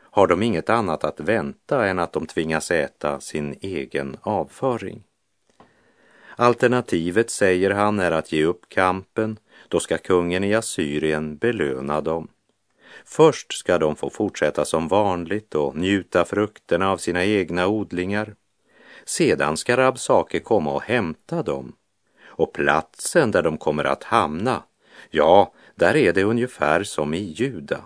har 0.00 0.26
de 0.26 0.42
inget 0.42 0.70
annat 0.70 1.04
att 1.04 1.20
vänta 1.20 1.86
än 1.86 1.98
att 1.98 2.12
de 2.12 2.26
tvingas 2.26 2.70
äta 2.70 3.20
sin 3.20 3.58
egen 3.60 4.16
avföring. 4.20 5.02
Alternativet, 6.36 7.30
säger 7.30 7.70
han, 7.70 7.98
är 7.98 8.10
att 8.10 8.32
ge 8.32 8.44
upp 8.44 8.68
kampen, 8.68 9.38
då 9.68 9.80
ska 9.80 9.98
kungen 9.98 10.44
i 10.44 10.54
Assyrien 10.54 11.36
belöna 11.36 12.00
dem. 12.00 12.28
Först 13.04 13.52
ska 13.52 13.78
de 13.78 13.96
få 13.96 14.10
fortsätta 14.10 14.64
som 14.64 14.88
vanligt 14.88 15.54
och 15.54 15.76
njuta 15.76 16.24
frukterna 16.24 16.90
av 16.90 16.96
sina 16.96 17.24
egna 17.24 17.66
odlingar 17.66 18.34
sedan 19.06 19.56
ska 19.56 19.76
Rabsake 19.76 20.40
komma 20.40 20.72
och 20.72 20.82
hämta 20.82 21.42
dem. 21.42 21.72
Och 22.24 22.52
platsen 22.52 23.30
där 23.30 23.42
de 23.42 23.58
kommer 23.58 23.84
att 23.84 24.04
hamna, 24.04 24.62
ja, 25.10 25.52
där 25.74 25.96
är 25.96 26.12
det 26.12 26.24
ungefär 26.24 26.82
som 26.82 27.14
i 27.14 27.22
Juda. 27.22 27.80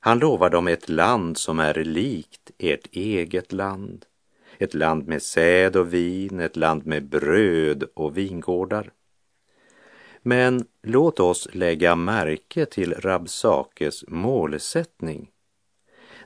Han 0.00 0.18
lovar 0.18 0.50
dem 0.50 0.68
ett 0.68 0.88
land 0.88 1.38
som 1.38 1.60
är 1.60 1.74
likt 1.74 2.50
ert 2.58 2.86
eget 2.92 3.52
land. 3.52 4.04
Ett 4.58 4.74
land 4.74 5.08
med 5.08 5.22
säd 5.22 5.76
och 5.76 5.94
vin, 5.94 6.40
ett 6.40 6.56
land 6.56 6.86
med 6.86 7.08
bröd 7.08 7.84
och 7.94 8.18
vingårdar. 8.18 8.92
Men 10.22 10.66
låt 10.82 11.20
oss 11.20 11.48
lägga 11.52 11.96
märke 11.96 12.66
till 12.66 12.94
Rabsakes 12.94 14.04
målsättning. 14.08 15.30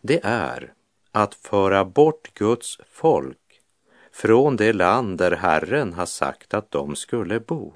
Det 0.02 0.20
är 0.24 0.72
att 1.12 1.34
föra 1.34 1.84
bort 1.84 2.34
Guds 2.34 2.78
folk 2.90 3.45
från 4.16 4.56
det 4.56 4.72
land 4.72 5.18
där 5.18 5.30
Herren 5.30 5.92
har 5.92 6.06
sagt 6.06 6.54
att 6.54 6.70
de 6.70 6.96
skulle 6.96 7.40
bo. 7.40 7.74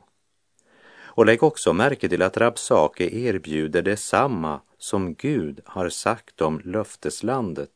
Och 0.99 1.27
lägg 1.27 1.43
också 1.43 1.73
märke 1.73 2.09
till 2.09 2.23
att 2.23 2.37
Rabsake 2.37 3.05
erbjuder 3.05 3.83
detsamma 3.83 4.61
som 4.79 5.15
Gud 5.15 5.61
har 5.65 5.89
sagt 5.89 6.41
om 6.41 6.61
löfteslandet. 6.65 7.71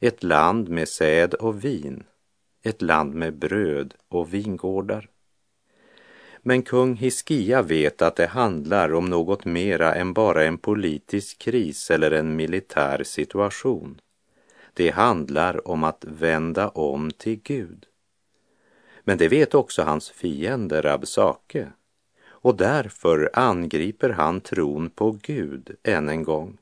Ett 0.00 0.22
land 0.22 0.68
med 0.68 0.88
säd 0.88 1.34
och 1.34 1.64
vin, 1.64 2.04
ett 2.62 2.82
land 2.82 3.14
med 3.14 3.34
bröd 3.34 3.94
och 4.08 4.34
vingårdar. 4.34 5.08
Men 6.42 6.62
kung 6.62 6.96
Hiskia 6.96 7.62
vet 7.62 8.02
att 8.02 8.16
det 8.16 8.26
handlar 8.26 8.94
om 8.94 9.04
något 9.04 9.44
mera 9.44 9.94
än 9.94 10.12
bara 10.12 10.44
en 10.44 10.58
politisk 10.58 11.38
kris 11.38 11.90
eller 11.90 12.10
en 12.10 12.36
militär 12.36 13.04
situation. 13.04 14.00
Det 14.76 14.90
handlar 14.90 15.68
om 15.68 15.84
att 15.84 16.04
vända 16.04 16.68
om 16.68 17.10
till 17.10 17.40
Gud. 17.42 17.86
Men 19.04 19.18
det 19.18 19.28
vet 19.28 19.54
också 19.54 19.82
hans 19.82 20.10
fiende 20.10 20.80
Rabsake 20.82 21.68
och 22.26 22.56
därför 22.56 23.30
angriper 23.32 24.10
han 24.10 24.40
tron 24.40 24.90
på 24.90 25.18
Gud 25.22 25.76
än 25.82 26.08
en 26.08 26.22
gång. 26.22 26.58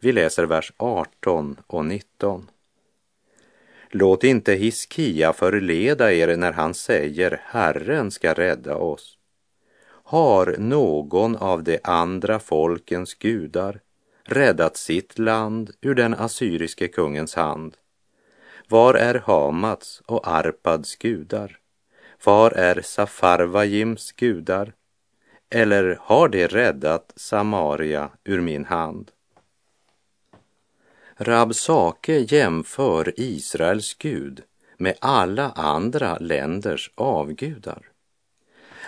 Vi 0.00 0.12
läser 0.12 0.46
vers 0.46 0.72
18 0.76 1.56
och 1.66 1.84
19. 1.84 2.50
Låt 3.90 4.24
inte 4.24 4.52
Hiskia 4.52 5.32
förleda 5.32 6.12
er 6.12 6.36
när 6.36 6.52
han 6.52 6.74
säger 6.74 7.40
Herren 7.44 8.10
ska 8.10 8.34
rädda 8.34 8.76
oss. 8.76 9.18
Har 10.04 10.56
någon 10.58 11.36
av 11.36 11.62
de 11.62 11.78
andra 11.84 12.38
folkens 12.38 13.14
gudar 13.14 13.80
räddat 14.24 14.76
sitt 14.76 15.18
land 15.18 15.70
ur 15.80 15.94
den 15.94 16.14
assyriske 16.14 16.88
kungens 16.88 17.34
hand. 17.34 17.76
Var 18.68 18.94
är 18.94 19.14
Hamats 19.14 20.02
och 20.06 20.28
Arpads 20.28 20.96
gudar? 20.96 21.58
Var 22.24 22.50
är 22.50 22.80
Safarvajims 22.82 24.12
gudar? 24.12 24.72
Eller 25.50 25.98
har 26.00 26.28
de 26.28 26.48
räddat 26.48 27.12
Samaria 27.16 28.10
ur 28.24 28.40
min 28.40 28.64
hand? 28.64 29.10
Rabsake 31.16 32.18
jämför 32.18 33.12
Israels 33.16 33.94
Gud 33.94 34.42
med 34.76 34.96
alla 35.00 35.50
andra 35.50 36.18
länders 36.18 36.90
avgudar. 36.94 37.88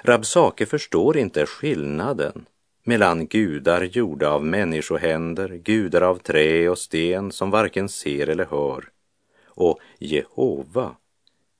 Rabsake 0.02 0.66
förstår 0.66 1.16
inte 1.16 1.46
skillnaden 1.46 2.46
mellan 2.84 3.26
gudar 3.26 3.82
gjorda 3.82 4.30
av 4.30 4.44
människohänder, 4.44 5.48
gudar 5.48 6.02
av 6.02 6.18
trä 6.18 6.68
och 6.68 6.78
sten 6.78 7.32
som 7.32 7.50
varken 7.50 7.88
ser 7.88 8.28
eller 8.28 8.44
hör, 8.44 8.84
och 9.46 9.78
Jehova, 9.98 10.96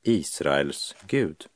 Israels 0.03 0.95
Gud. 1.07 1.47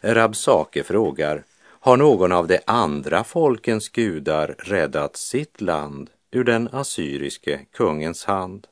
Rabsake 0.00 0.84
frågar, 0.84 1.44
har 1.80 1.96
någon 1.96 2.32
av 2.32 2.46
de 2.46 2.58
andra 2.66 3.24
folkens 3.24 3.88
gudar 3.88 4.54
räddat 4.58 5.16
sitt 5.16 5.60
land 5.60 6.10
ur 6.30 6.44
den 6.44 6.68
assyriske 6.72 7.60
kungens 7.72 8.24
hand? 8.24 8.66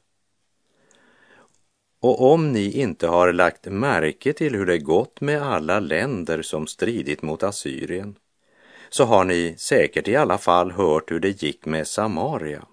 Och 2.01 2.33
om 2.33 2.53
ni 2.53 2.71
inte 2.71 3.07
har 3.07 3.33
lagt 3.33 3.65
märke 3.65 4.33
till 4.33 4.55
hur 4.55 4.67
det 4.67 4.79
gått 4.79 5.21
med 5.21 5.43
alla 5.43 5.81
länder 5.81 6.43
som 6.43 6.67
stridit 6.67 7.23
mot 7.23 7.43
Assyrien, 7.43 8.17
så 8.95 9.05
har 9.05 9.25
ni 9.25 9.55
säkert 9.59 10.09
i 10.09 10.17
alla 10.17 10.39
fall 10.39 10.71
hört 10.71 11.11
hur 11.11 11.21
det 11.21 11.43
gick 11.43 11.67
med 11.67 11.87
Samaria. 11.87 12.67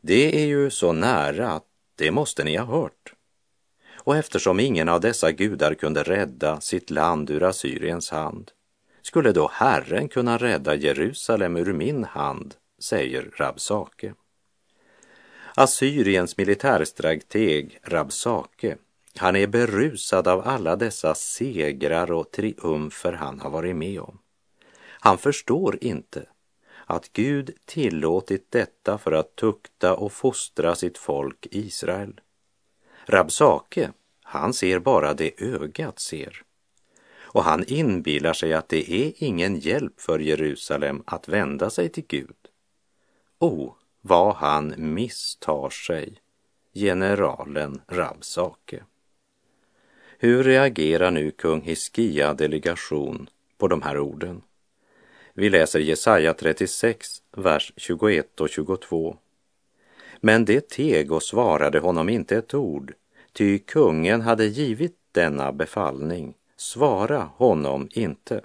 Det 0.00 0.42
är 0.42 0.46
ju 0.46 0.70
så 0.70 0.92
nära 0.92 1.50
att 1.50 1.64
det 1.96 2.10
måste 2.10 2.44
ni 2.44 2.56
ha 2.56 2.64
hört. 2.64 3.12
Och 3.94 4.16
eftersom 4.16 4.60
ingen 4.60 4.88
av 4.88 5.00
dessa 5.00 5.32
gudar 5.32 5.74
kunde 5.74 6.02
rädda 6.02 6.60
sitt 6.60 6.90
land 6.90 7.30
ur 7.30 7.42
Assyriens 7.42 8.10
hand, 8.10 8.50
skulle 9.02 9.32
då 9.32 9.50
Herren 9.52 10.08
kunna 10.08 10.38
rädda 10.38 10.74
Jerusalem 10.74 11.56
ur 11.56 11.72
min 11.72 12.04
hand, 12.04 12.54
säger 12.78 13.30
Rabsake. 13.36 14.14
Assyriens 15.54 16.36
militärstrateg 16.36 17.78
Rabsake, 17.82 18.76
han 19.16 19.36
är 19.36 19.46
berusad 19.46 20.28
av 20.28 20.48
alla 20.48 20.76
dessa 20.76 21.14
segrar 21.14 22.12
och 22.12 22.30
triumfer 22.30 23.12
han 23.12 23.40
har 23.40 23.50
varit 23.50 23.76
med 23.76 24.00
om. 24.00 24.18
Han 25.06 25.18
förstår 25.18 25.78
inte 25.84 26.26
att 26.86 27.12
Gud 27.12 27.50
tillåtit 27.64 28.50
detta 28.50 28.98
för 28.98 29.12
att 29.12 29.36
tukta 29.36 29.94
och 29.94 30.12
fostra 30.12 30.74
sitt 30.74 30.98
folk 30.98 31.46
Israel. 31.50 32.20
Rabsake, 33.04 33.92
han 34.22 34.52
ser 34.52 34.78
bara 34.78 35.14
det 35.14 35.42
ögat 35.42 35.98
ser. 35.98 36.42
Och 37.18 37.44
han 37.44 37.64
inbillar 37.66 38.32
sig 38.32 38.52
att 38.52 38.68
det 38.68 38.92
är 38.92 39.12
ingen 39.16 39.58
hjälp 39.58 40.00
för 40.00 40.18
Jerusalem 40.18 41.02
att 41.06 41.28
vända 41.28 41.70
sig 41.70 41.88
till 41.88 42.06
Gud. 42.08 42.48
O, 43.38 43.74
vad 44.00 44.34
han 44.34 44.74
misstar 44.76 45.70
sig, 45.70 46.20
generalen 46.74 47.80
Rabsake. 47.88 48.84
Hur 50.18 50.44
reagerar 50.44 51.10
nu 51.10 51.30
kung 51.30 51.60
Hiskia 51.60 52.34
delegation 52.34 53.30
på 53.58 53.68
de 53.68 53.82
här 53.82 53.98
orden? 53.98 54.42
Vi 55.38 55.50
läser 55.50 55.80
Jesaja 55.80 56.34
36, 56.34 57.22
vers 57.36 57.72
21 57.76 58.40
och 58.40 58.48
22. 58.48 59.16
Men 60.20 60.44
det 60.44 60.68
teg 60.68 61.12
och 61.12 61.22
svarade 61.22 61.78
honom 61.78 62.08
inte 62.08 62.36
ett 62.36 62.54
ord, 62.54 62.94
ty 63.32 63.58
kungen 63.58 64.20
hade 64.20 64.46
givit 64.46 64.96
denna 65.12 65.52
befallning, 65.52 66.34
svara 66.56 67.28
honom 67.36 67.88
inte. 67.92 68.40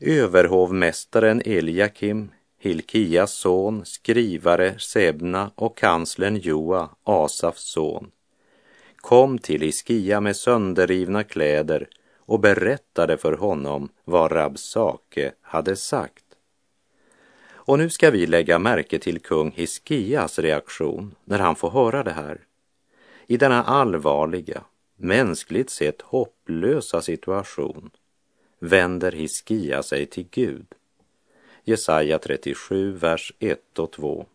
Överhovmästaren 0.00 1.42
Eliakim, 1.44 2.30
Hilkias 2.58 3.32
son, 3.32 3.84
skrivare 3.84 4.78
Sebna 4.78 5.50
och 5.54 5.76
kanslern 5.76 6.36
Joa, 6.36 6.88
Asafs 7.04 7.62
son, 7.62 8.10
kom 8.96 9.38
till 9.38 9.62
Iskia 9.62 10.20
med 10.20 10.36
sönderrivna 10.36 11.24
kläder 11.24 11.88
och 12.26 12.40
berättade 12.40 13.16
för 13.16 13.32
honom 13.32 13.88
vad 14.04 14.32
Rabsake 14.32 15.32
hade 15.40 15.76
sagt. 15.76 16.24
Och 17.66 17.78
nu 17.78 17.90
ska 17.90 18.10
vi 18.10 18.26
lägga 18.26 18.58
märke 18.58 18.98
till 18.98 19.20
kung 19.20 19.50
Hiskias 19.50 20.38
reaktion 20.38 21.14
när 21.24 21.38
han 21.38 21.56
får 21.56 21.70
höra 21.70 22.02
det 22.02 22.12
här. 22.12 22.40
I 23.26 23.36
denna 23.36 23.64
allvarliga, 23.64 24.64
mänskligt 24.96 25.70
sett 25.70 26.02
hopplösa 26.02 27.02
situation 27.02 27.90
vänder 28.58 29.12
Hiskia 29.12 29.82
sig 29.82 30.06
till 30.06 30.26
Gud. 30.30 30.66
Jesaja 31.64 32.18
37, 32.18 32.92
vers 32.92 33.32
1 33.38 33.78
och 33.78 33.92
2. 33.92 34.26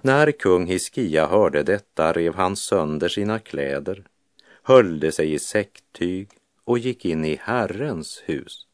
När 0.00 0.32
kung 0.32 0.66
Hiskia 0.66 1.26
hörde 1.26 1.62
detta 1.62 2.12
rev 2.12 2.34
han 2.34 2.56
sönder 2.56 3.08
sina 3.08 3.38
kläder, 3.38 4.04
höllde 4.62 5.12
sig 5.12 5.34
i 5.34 5.38
säcktyg 5.38 6.28
och 6.64 6.78
gick 6.78 7.04
in 7.04 7.24
i 7.24 7.40
Herrens 7.42 8.22
hus. 8.24 8.66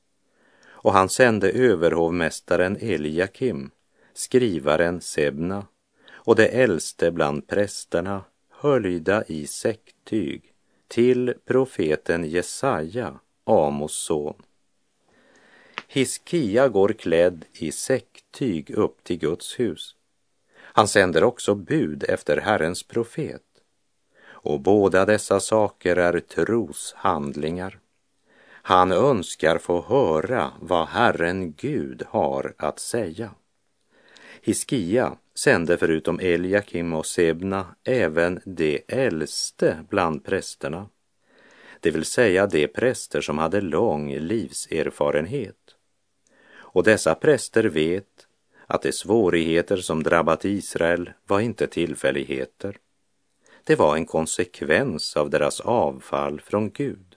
Och 0.63 0.93
han 0.93 1.09
sände 1.09 1.51
överhovmästaren 1.51 2.77
Eliakim, 2.81 3.71
skrivaren 4.15 5.01
Sebna 5.01 5.67
och 6.11 6.37
det 6.37 6.47
äldste 6.47 7.11
bland 7.11 7.47
prästerna 7.47 8.25
höljda 8.51 9.25
i 9.27 9.47
säcktyg 9.47 10.53
till 10.89 11.35
profeten 11.45 12.25
Jesaja, 12.25 13.21
Amos 13.45 13.93
son. 13.93 14.43
Hiskia 15.89 16.69
går 16.69 16.89
klädd 16.93 17.45
i 17.53 17.73
säcktyg 17.73 18.71
upp 18.71 19.05
till 19.05 19.19
Guds 19.19 19.61
hus. 19.61 19.97
Han 20.57 20.89
sänder 20.89 21.25
också 21.25 21.55
bud 21.55 22.05
efter 22.09 22.37
Herrens 22.37 22.83
profet. 22.83 23.43
Och 24.23 24.61
båda 24.61 25.07
dessa 25.07 25.41
saker 25.41 25.97
är 25.97 26.21
troshandlingar. 26.21 27.80
Han 28.63 28.93
önskar 28.93 29.59
få 29.59 29.83
höra 29.83 30.53
vad 30.61 30.89
Herren 30.89 31.53
Gud 31.53 32.03
har 32.09 32.55
att 32.59 32.79
säga. 32.79 33.31
Hiskia 34.43 35.17
sände 35.35 35.77
förutom 35.77 36.21
Eliakim 36.21 36.93
och 36.93 37.07
Sebna 37.07 37.67
även 37.85 38.41
de 38.45 38.83
äldste 38.89 39.85
bland 39.89 40.25
prästerna, 40.25 40.89
det 41.81 41.91
vill 41.91 42.05
säga 42.05 42.47
de 42.47 42.69
präster 42.69 43.21
som 43.21 43.39
hade 43.39 43.61
lång 43.61 44.15
livserfarenhet. 44.15 45.57
Och 46.53 46.85
dessa 46.85 47.15
präster 47.15 47.65
vet 47.65 48.27
att 48.67 48.83
de 48.83 48.93
svårigheter 48.93 49.77
som 49.77 50.03
drabbat 50.03 50.45
Israel 50.45 51.11
var 51.27 51.41
inte 51.41 51.67
tillfälligheter. 51.67 52.77
Det 53.65 53.77
var 53.77 53.97
en 53.97 54.07
konsekvens 54.07 55.17
av 55.17 55.31
deras 55.31 55.61
avfall 55.61 56.41
från 56.41 56.71
Gud. 56.71 57.10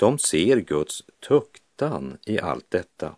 De 0.00 0.18
ser 0.18 0.56
Guds 0.56 1.04
tuktan 1.28 2.18
i 2.26 2.38
allt 2.38 2.70
detta. 2.70 3.14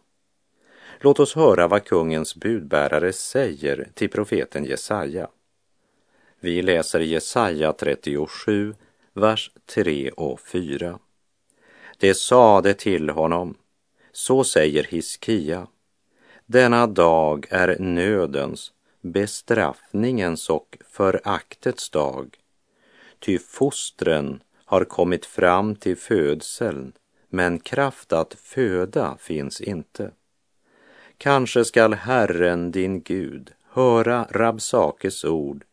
Låt 1.00 1.20
oss 1.20 1.34
höra 1.34 1.68
vad 1.68 1.84
kungens 1.84 2.34
budbärare 2.36 3.12
säger 3.12 3.88
till 3.94 4.10
profeten 4.10 4.64
Jesaja. 4.64 5.28
Vi 6.40 6.62
läser 6.62 7.00
Jesaja 7.00 7.72
37, 7.72 8.74
vers 9.12 9.50
3 9.66 10.10
och 10.10 10.40
4. 10.40 10.98
Det 11.98 12.14
sade 12.14 12.74
till 12.74 13.10
honom, 13.10 13.54
så 14.12 14.44
säger 14.44 14.84
Hiskia, 14.84 15.66
denna 16.46 16.86
dag 16.86 17.46
är 17.50 17.78
nödens, 17.78 18.72
bestraffningens 19.00 20.50
och 20.50 20.78
föraktets 20.90 21.90
dag, 21.90 22.38
ty 23.18 23.38
fostren 23.38 24.42
har 24.72 24.84
kommit 24.84 25.26
fram 25.26 25.76
till 25.76 25.96
födseln, 25.96 26.92
men 27.28 27.58
kraft 27.58 28.12
att 28.12 28.34
föda 28.34 29.16
finns 29.20 29.60
inte. 29.60 30.10
Kanske 31.18 31.64
skall 31.64 31.94
Herren 31.94 32.70
din 32.70 33.02
Gud 33.02 33.52
höra 33.68 34.26
Rabsakes 34.30 35.24
ord 35.24 35.64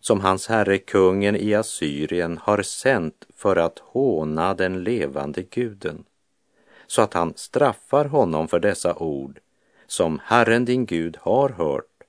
som 0.00 0.20
hans 0.20 0.48
herre 0.48 0.78
kungen 0.78 1.36
i 1.36 1.54
Assyrien 1.54 2.38
har 2.38 2.62
sänt 2.62 3.26
för 3.36 3.56
att 3.56 3.78
håna 3.78 4.54
den 4.54 4.84
levande 4.84 5.42
guden, 5.42 6.04
så 6.86 7.02
att 7.02 7.14
han 7.14 7.32
straffar 7.36 8.04
honom 8.04 8.48
för 8.48 8.60
dessa 8.60 8.94
ord 8.94 9.40
som 9.86 10.20
Herren 10.24 10.64
din 10.64 10.86
Gud 10.86 11.16
har 11.20 11.48
hört. 11.48 12.02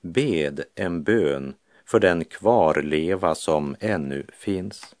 Bed 0.00 0.64
en 0.74 1.02
bön 1.02 1.54
för 1.84 2.00
den 2.00 2.24
kvarleva 2.24 3.34
som 3.34 3.76
ännu 3.80 4.26
finns. 4.32 4.94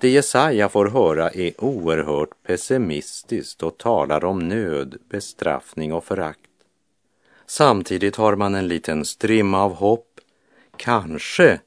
Det 0.00 0.08
Jesaja 0.08 0.68
får 0.68 0.86
höra 0.86 1.30
är 1.30 1.64
oerhört 1.64 2.42
pessimistiskt 2.42 3.62
och 3.62 3.78
talar 3.78 4.24
om 4.24 4.38
nöd, 4.38 4.96
bestraffning 5.08 5.92
och 5.92 6.04
förakt. 6.04 6.50
Samtidigt 7.46 8.16
har 8.16 8.36
man 8.36 8.54
en 8.54 8.68
liten 8.68 9.04
strimma 9.04 9.62
av 9.62 9.74
hopp. 9.74 10.20
Kanske 10.76 11.60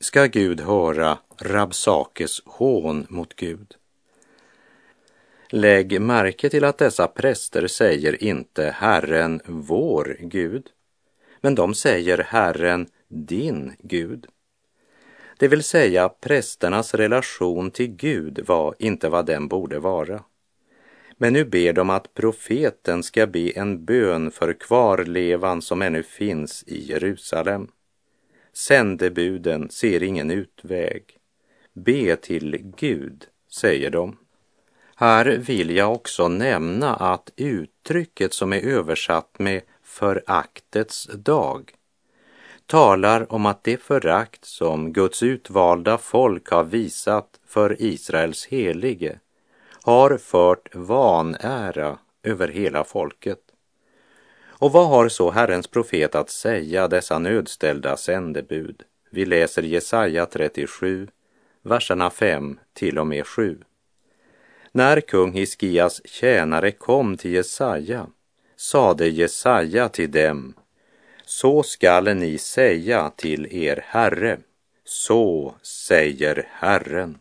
ska 0.00 0.26
Gud 0.26 0.60
höra 0.60 1.18
Rabsakes 1.38 2.42
hån 2.44 3.06
mot 3.08 3.36
Gud. 3.36 3.74
Lägg 5.50 6.00
märke 6.00 6.50
till 6.50 6.64
att 6.64 6.78
dessa 6.78 7.06
präster 7.06 7.66
säger 7.66 8.24
inte 8.24 8.74
Herren 8.76 9.40
vår 9.46 10.16
Gud, 10.20 10.66
men 11.40 11.54
de 11.54 11.74
säger 11.74 12.18
Herren 12.18 12.86
din 13.08 13.72
Gud. 13.78 14.26
Det 15.40 15.48
vill 15.48 15.62
säga 15.62 16.08
prästernas 16.08 16.94
relation 16.94 17.70
till 17.70 17.86
Gud 17.86 18.40
var 18.46 18.74
inte 18.78 19.08
vad 19.08 19.26
den 19.26 19.48
borde 19.48 19.78
vara. 19.78 20.24
Men 21.16 21.32
nu 21.32 21.44
ber 21.44 21.72
de 21.72 21.90
att 21.90 22.14
profeten 22.14 23.02
ska 23.02 23.26
be 23.26 23.50
en 23.50 23.84
bön 23.84 24.30
för 24.30 24.52
kvarlevan 24.52 25.62
som 25.62 25.82
ännu 25.82 26.02
finns 26.02 26.64
i 26.66 26.88
Jerusalem. 26.88 27.68
Sändebuden 28.52 29.70
ser 29.70 30.02
ingen 30.02 30.30
utväg. 30.30 31.04
Be 31.72 32.16
till 32.16 32.72
Gud, 32.76 33.26
säger 33.52 33.90
de. 33.90 34.16
Här 34.94 35.26
vill 35.26 35.76
jag 35.76 35.92
också 35.92 36.28
nämna 36.28 36.94
att 36.94 37.32
uttrycket 37.36 38.34
som 38.34 38.52
är 38.52 38.60
översatt 38.60 39.38
med 39.38 39.62
föraktets 39.82 41.06
dag 41.06 41.74
talar 42.70 43.32
om 43.32 43.46
att 43.46 43.64
det 43.64 43.82
förakt 43.82 44.44
som 44.44 44.92
Guds 44.92 45.22
utvalda 45.22 45.98
folk 45.98 46.50
har 46.50 46.64
visat 46.64 47.40
för 47.46 47.82
Israels 47.82 48.46
helige 48.46 49.18
har 49.82 50.18
fört 50.18 50.74
vanära 50.74 51.98
över 52.22 52.48
hela 52.48 52.84
folket. 52.84 53.38
Och 54.46 54.72
vad 54.72 54.88
har 54.88 55.08
så 55.08 55.30
Herrens 55.30 55.66
profet 55.66 56.14
att 56.14 56.30
säga 56.30 56.88
dessa 56.88 57.18
nödställda 57.18 57.96
sändebud? 57.96 58.82
Vi 59.10 59.24
läser 59.24 59.62
Jesaja 59.62 60.26
37, 60.26 61.08
verserna 61.62 62.10
5 62.10 62.58
till 62.72 62.98
och 62.98 63.06
med 63.06 63.26
7. 63.26 63.58
När 64.72 65.00
kung 65.00 65.32
Hiskias 65.32 66.00
tjänare 66.04 66.70
kom 66.70 67.16
till 67.16 67.32
Jesaja 67.32 68.06
sade 68.56 69.08
Jesaja 69.08 69.88
till 69.88 70.10
dem, 70.10 70.54
så 71.30 71.62
skall 71.62 72.14
ni 72.14 72.38
säga 72.38 73.10
till 73.16 73.46
er 73.50 73.84
Herre, 73.86 74.38
så 74.84 75.54
säger 75.62 76.48
Herren. 76.50 77.18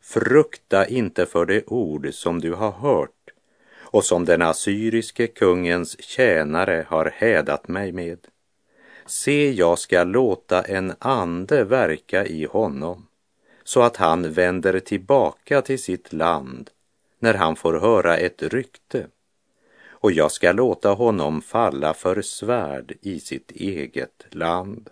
Frukta 0.00 0.86
inte 0.86 1.26
för 1.26 1.46
det 1.46 1.66
ord 1.66 2.08
som 2.12 2.40
du 2.40 2.52
har 2.54 2.70
hört 2.70 3.30
och 3.76 4.04
som 4.04 4.24
den 4.24 4.42
assyriske 4.42 5.26
kungens 5.26 6.02
tjänare 6.02 6.86
har 6.88 7.12
hädat 7.16 7.68
mig 7.68 7.92
med. 7.92 8.18
Se, 9.06 9.52
jag 9.52 9.78
ska 9.78 10.04
låta 10.04 10.62
en 10.62 10.92
ande 10.98 11.64
verka 11.64 12.26
i 12.26 12.44
honom 12.44 13.06
så 13.64 13.82
att 13.82 13.96
han 13.96 14.32
vänder 14.32 14.80
tillbaka 14.80 15.62
till 15.62 15.82
sitt 15.82 16.12
land 16.12 16.70
när 17.18 17.34
han 17.34 17.56
får 17.56 17.80
höra 17.80 18.16
ett 18.16 18.42
rykte 18.42 19.06
och 20.00 20.12
jag 20.12 20.32
ska 20.32 20.52
låta 20.52 20.88
honom 20.88 21.42
falla 21.42 21.94
för 21.94 22.22
svärd 22.22 22.92
i 23.00 23.20
sitt 23.20 23.50
eget 23.50 24.26
land. 24.30 24.90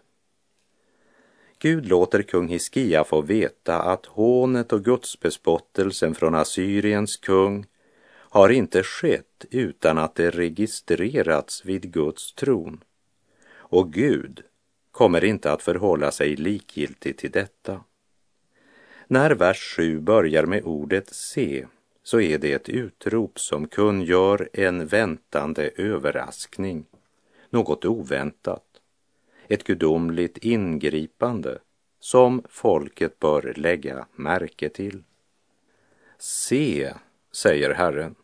Gud 1.59 1.87
låter 1.87 2.23
kung 2.23 2.49
Hiskia 2.49 3.05
få 3.05 3.21
veta 3.23 3.83
att 3.83 4.07
hånet 4.07 4.73
och 4.73 4.85
gudsbespottelsen 4.85 6.15
från 6.15 6.35
Assyriens 6.35 7.17
kung 7.17 7.67
har 8.09 8.49
inte 8.49 8.83
skett 8.83 9.45
utan 9.51 9.99
att 9.99 10.15
det 10.15 10.31
registrerats 10.31 11.65
vid 11.65 11.93
Guds 11.93 12.35
tron. 12.35 12.85
Och 13.55 13.93
Gud 13.93 14.43
kommer 14.91 15.25
inte 15.25 15.53
att 15.53 15.63
förhålla 15.63 16.11
sig 16.11 16.37
likgiltig 16.37 17.19
till 17.19 17.31
detta. 17.31 17.81
När 19.07 19.31
vers 19.31 19.75
7 19.77 20.01
börjar 20.01 20.47
med 20.47 20.65
ordet 20.65 21.15
se 21.15 21.67
så 22.07 22.21
är 22.21 22.39
det 22.39 22.53
ett 22.53 22.69
utrop 22.69 23.41
som 23.41 23.69
kungör 23.69 24.49
en 24.53 24.87
väntande 24.87 25.71
överraskning, 25.77 26.85
något 27.51 27.85
oväntat, 27.85 28.65
ett 29.49 29.65
gudomligt 29.65 30.39
ingripande 30.39 31.59
som 32.01 32.43
folket 32.49 33.19
bör 33.19 33.55
lägga 33.57 34.07
märke 34.15 34.69
till. 34.69 35.03
Se, 36.19 36.95
säger 37.33 37.75
Herren, 37.75 38.15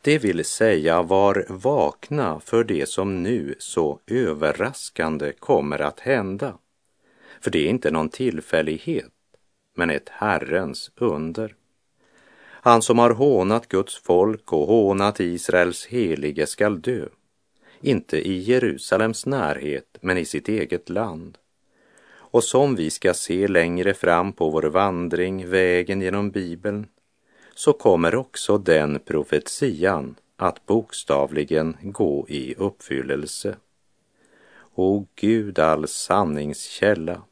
det 0.00 0.18
vill 0.18 0.44
säga 0.44 1.02
var 1.02 1.46
vakna 1.48 2.40
för 2.40 2.64
det 2.64 2.88
som 2.88 3.22
nu 3.22 3.54
så 3.58 4.00
överraskande 4.06 5.32
kommer 5.32 5.78
att 5.78 6.00
hända. 6.00 6.58
För 7.40 7.50
det 7.50 7.66
är 7.66 7.70
inte 7.70 7.90
någon 7.90 8.08
tillfällighet, 8.08 9.12
men 9.76 9.90
ett 9.90 10.08
Herrens 10.08 10.90
under. 10.96 11.56
Han 12.64 12.82
som 12.82 12.98
har 12.98 13.10
hånat 13.10 13.68
Guds 13.68 13.96
folk 13.96 14.52
och 14.52 14.66
hånat 14.66 15.20
Israels 15.20 15.86
helige 15.86 16.46
skall 16.46 16.80
dö, 16.80 17.08
inte 17.80 18.28
i 18.28 18.38
Jerusalems 18.38 19.26
närhet, 19.26 19.98
men 20.00 20.18
i 20.18 20.24
sitt 20.24 20.48
eget 20.48 20.88
land. 20.88 21.38
Och 22.14 22.44
som 22.44 22.76
vi 22.76 22.90
ska 22.90 23.14
se 23.14 23.48
längre 23.48 23.94
fram 23.94 24.32
på 24.32 24.50
vår 24.50 24.62
vandring, 24.62 25.48
vägen 25.48 26.00
genom 26.00 26.30
Bibeln, 26.30 26.86
så 27.54 27.72
kommer 27.72 28.14
också 28.14 28.58
den 28.58 28.98
profetian 28.98 30.14
att 30.36 30.66
bokstavligen 30.66 31.76
gå 31.82 32.26
i 32.28 32.54
uppfyllelse. 32.54 33.56
O 34.74 35.06
Gud, 35.14 35.58
all 35.58 35.88
sanningskälla, 35.88 37.22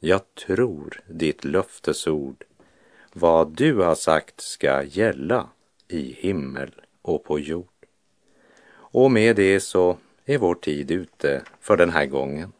jag 0.00 0.34
tror 0.46 1.00
ditt 1.06 1.44
löftesord 1.44 2.44
vad 3.12 3.56
du 3.56 3.74
har 3.74 3.94
sagt 3.94 4.40
ska 4.40 4.82
gälla 4.82 5.48
i 5.88 6.12
himmel 6.12 6.70
och 7.02 7.24
på 7.24 7.38
jord. 7.38 7.66
Och 8.74 9.10
med 9.10 9.36
det 9.36 9.60
så 9.60 9.96
är 10.24 10.38
vår 10.38 10.54
tid 10.54 10.90
ute 10.90 11.42
för 11.60 11.76
den 11.76 11.90
här 11.90 12.06
gången. 12.06 12.52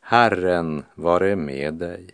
Herren 0.00 0.84
vare 0.94 1.36
med 1.36 1.74
dig. 1.74 2.10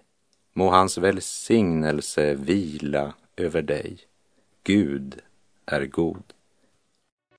Må 0.53 0.71
hans 0.71 0.99
välsignelse 0.99 2.35
vila 2.35 3.15
över 3.37 3.63
dig. 3.63 3.99
Gud 4.65 5.21
är 5.67 5.87
god. 5.87 6.23